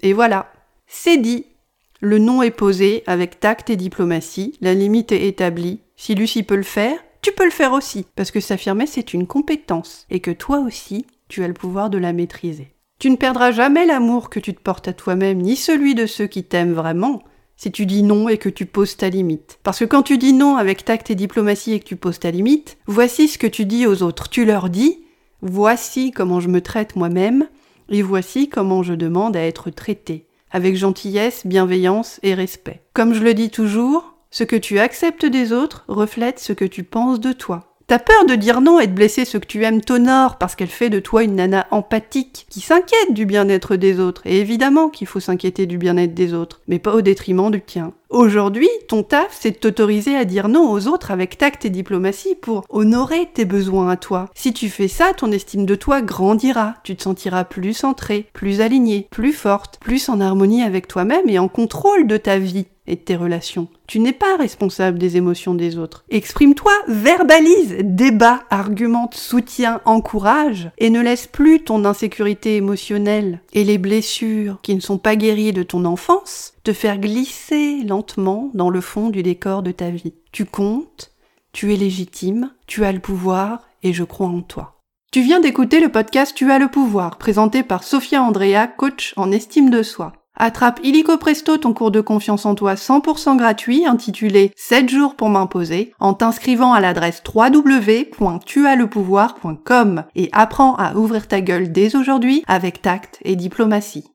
Et 0.00 0.12
voilà, 0.12 0.52
c'est 0.86 1.16
dit. 1.16 1.46
Le 2.00 2.18
nom 2.18 2.42
est 2.42 2.50
posé 2.50 3.02
avec 3.06 3.40
tact 3.40 3.70
et 3.70 3.76
diplomatie, 3.76 4.56
la 4.60 4.74
limite 4.74 5.12
est 5.12 5.26
établie, 5.26 5.80
si 5.96 6.14
Lucie 6.14 6.42
peut 6.42 6.56
le 6.56 6.62
faire, 6.62 6.98
tu 7.22 7.32
peux 7.32 7.44
le 7.44 7.50
faire 7.50 7.72
aussi, 7.72 8.04
parce 8.16 8.30
que 8.30 8.40
s'affirmer 8.40 8.86
c'est 8.86 9.14
une 9.14 9.26
compétence, 9.26 10.06
et 10.10 10.20
que 10.20 10.30
toi 10.30 10.58
aussi, 10.58 11.06
tu 11.28 11.42
as 11.42 11.48
le 11.48 11.54
pouvoir 11.54 11.90
de 11.90 11.98
la 11.98 12.12
maîtriser. 12.12 12.74
Tu 12.98 13.10
ne 13.10 13.16
perdras 13.16 13.52
jamais 13.52 13.86
l'amour 13.86 14.28
que 14.28 14.40
tu 14.40 14.54
te 14.54 14.60
portes 14.60 14.88
à 14.88 14.92
toi-même, 14.92 15.38
ni 15.38 15.56
celui 15.56 15.94
de 15.94 16.06
ceux 16.06 16.26
qui 16.26 16.44
t'aiment 16.44 16.74
vraiment, 16.74 17.22
si 17.56 17.70
tu 17.70 17.86
dis 17.86 18.02
non 18.02 18.28
et 18.28 18.38
que 18.38 18.48
tu 18.48 18.66
poses 18.66 18.96
ta 18.96 19.08
limite. 19.08 19.58
Parce 19.62 19.78
que 19.78 19.84
quand 19.84 20.02
tu 20.02 20.18
dis 20.18 20.32
non 20.32 20.56
avec 20.56 20.84
tact 20.84 21.10
et 21.10 21.14
diplomatie 21.14 21.72
et 21.72 21.80
que 21.80 21.86
tu 21.86 21.96
poses 21.96 22.18
ta 22.18 22.30
limite, 22.30 22.76
voici 22.86 23.28
ce 23.28 23.38
que 23.38 23.46
tu 23.46 23.64
dis 23.64 23.86
aux 23.86 24.02
autres. 24.02 24.28
Tu 24.28 24.44
leur 24.44 24.68
dis, 24.68 25.04
voici 25.40 26.10
comment 26.10 26.40
je 26.40 26.48
me 26.48 26.60
traite 26.60 26.96
moi-même, 26.96 27.46
et 27.88 28.02
voici 28.02 28.48
comment 28.48 28.82
je 28.82 28.94
demande 28.94 29.36
à 29.36 29.42
être 29.44 29.70
traité, 29.70 30.26
avec 30.54 30.76
gentillesse, 30.76 31.46
bienveillance 31.46 32.20
et 32.22 32.32
respect. 32.32 32.80
Comme 32.94 33.12
je 33.12 33.24
le 33.24 33.34
dis 33.34 33.50
toujours, 33.50 34.14
ce 34.30 34.44
que 34.44 34.54
tu 34.54 34.78
acceptes 34.78 35.26
des 35.26 35.52
autres 35.52 35.84
reflète 35.88 36.38
ce 36.38 36.52
que 36.52 36.64
tu 36.64 36.84
penses 36.84 37.18
de 37.18 37.32
toi. 37.32 37.74
T'as 37.88 37.98
peur 37.98 38.24
de 38.24 38.36
dire 38.36 38.60
non 38.62 38.78
et 38.80 38.86
de 38.86 38.92
blesser 38.92 39.24
ceux 39.24 39.40
que 39.40 39.46
tu 39.46 39.62
aimes 39.64 39.82
t'honore 39.82 40.38
parce 40.38 40.54
qu'elle 40.54 40.68
fait 40.68 40.90
de 40.90 41.00
toi 41.00 41.24
une 41.24 41.34
nana 41.34 41.66
empathique 41.72 42.46
qui 42.48 42.60
s'inquiète 42.60 43.12
du 43.12 43.26
bien-être 43.26 43.74
des 43.74 43.98
autres. 43.98 44.22
Et 44.26 44.40
évidemment 44.40 44.88
qu'il 44.88 45.08
faut 45.08 45.20
s'inquiéter 45.20 45.66
du 45.66 45.76
bien-être 45.76 46.14
des 46.14 46.32
autres, 46.32 46.60
mais 46.68 46.78
pas 46.78 46.94
au 46.94 47.02
détriment 47.02 47.50
du 47.50 47.60
tien. 47.60 47.92
Aujourd'hui, 48.14 48.68
ton 48.86 49.02
taf, 49.02 49.36
c'est 49.40 49.50
de 49.50 49.56
t'autoriser 49.56 50.14
à 50.14 50.24
dire 50.24 50.46
non 50.46 50.70
aux 50.70 50.86
autres 50.86 51.10
avec 51.10 51.36
tact 51.36 51.64
et 51.64 51.70
diplomatie 51.70 52.36
pour 52.36 52.62
honorer 52.68 53.28
tes 53.34 53.44
besoins 53.44 53.90
à 53.90 53.96
toi. 53.96 54.30
Si 54.36 54.52
tu 54.52 54.68
fais 54.68 54.86
ça, 54.86 55.12
ton 55.14 55.32
estime 55.32 55.66
de 55.66 55.74
toi 55.74 56.00
grandira. 56.00 56.76
Tu 56.84 56.94
te 56.94 57.02
sentiras 57.02 57.42
plus 57.42 57.74
centré, 57.74 58.26
plus 58.32 58.60
aligné, 58.60 59.08
plus 59.10 59.32
forte, 59.32 59.80
plus 59.80 60.08
en 60.08 60.20
harmonie 60.20 60.62
avec 60.62 60.86
toi-même 60.86 61.28
et 61.28 61.40
en 61.40 61.48
contrôle 61.48 62.06
de 62.06 62.16
ta 62.16 62.38
vie 62.38 62.66
et 62.86 62.94
de 62.94 63.00
tes 63.00 63.16
relations. 63.16 63.66
Tu 63.88 63.98
n'es 63.98 64.12
pas 64.12 64.36
responsable 64.36 64.98
des 64.98 65.16
émotions 65.16 65.54
des 65.54 65.76
autres. 65.76 66.04
Exprime-toi, 66.10 66.72
verbalise, 66.86 67.78
débat, 67.80 68.44
argumente, 68.48 69.16
soutiens, 69.16 69.80
encourage, 69.86 70.70
et 70.78 70.90
ne 70.90 71.00
laisse 71.00 71.26
plus 71.26 71.64
ton 71.64 71.84
insécurité 71.84 72.54
émotionnelle 72.54 73.40
et 73.54 73.64
les 73.64 73.78
blessures 73.78 74.58
qui 74.62 74.76
ne 74.76 74.80
sont 74.80 74.98
pas 74.98 75.16
guéries 75.16 75.52
de 75.52 75.64
ton 75.64 75.84
enfance 75.84 76.53
te 76.64 76.72
faire 76.72 76.98
glisser 76.98 77.84
lentement 77.84 78.50
dans 78.54 78.70
le 78.70 78.80
fond 78.80 79.10
du 79.10 79.22
décor 79.22 79.62
de 79.62 79.70
ta 79.70 79.90
vie. 79.90 80.14
Tu 80.32 80.46
comptes, 80.46 81.12
tu 81.52 81.74
es 81.74 81.76
légitime, 81.76 82.50
tu 82.66 82.84
as 82.84 82.92
le 82.92 83.00
pouvoir, 83.00 83.68
et 83.82 83.92
je 83.92 84.02
crois 84.02 84.28
en 84.28 84.40
toi. 84.40 84.80
Tu 85.12 85.20
viens 85.20 85.40
d'écouter 85.40 85.78
le 85.78 85.90
podcast 85.90 86.34
Tu 86.34 86.50
as 86.50 86.58
le 86.58 86.68
pouvoir, 86.68 87.18
présenté 87.18 87.62
par 87.62 87.84
Sophia 87.84 88.22
Andrea, 88.22 88.66
coach 88.66 89.12
en 89.16 89.30
estime 89.30 89.68
de 89.68 89.82
soi. 89.82 90.14
Attrape 90.36 90.80
illico 90.82 91.16
presto 91.16 91.58
ton 91.58 91.74
cours 91.74 91.92
de 91.92 92.00
confiance 92.00 92.44
en 92.44 92.56
toi 92.56 92.74
100% 92.74 93.36
gratuit 93.36 93.86
intitulé 93.86 94.50
7 94.56 94.88
jours 94.88 95.14
pour 95.14 95.28
m'imposer 95.28 95.92
en 96.00 96.12
t'inscrivant 96.14 96.72
à 96.72 96.80
l'adresse 96.80 97.22
www.tuaslepouvoir.com 97.32 100.02
et 100.16 100.28
apprends 100.32 100.74
à 100.74 100.96
ouvrir 100.96 101.28
ta 101.28 101.40
gueule 101.40 101.70
dès 101.70 101.94
aujourd'hui 101.94 102.42
avec 102.48 102.82
tact 102.82 103.20
et 103.22 103.36
diplomatie. 103.36 104.13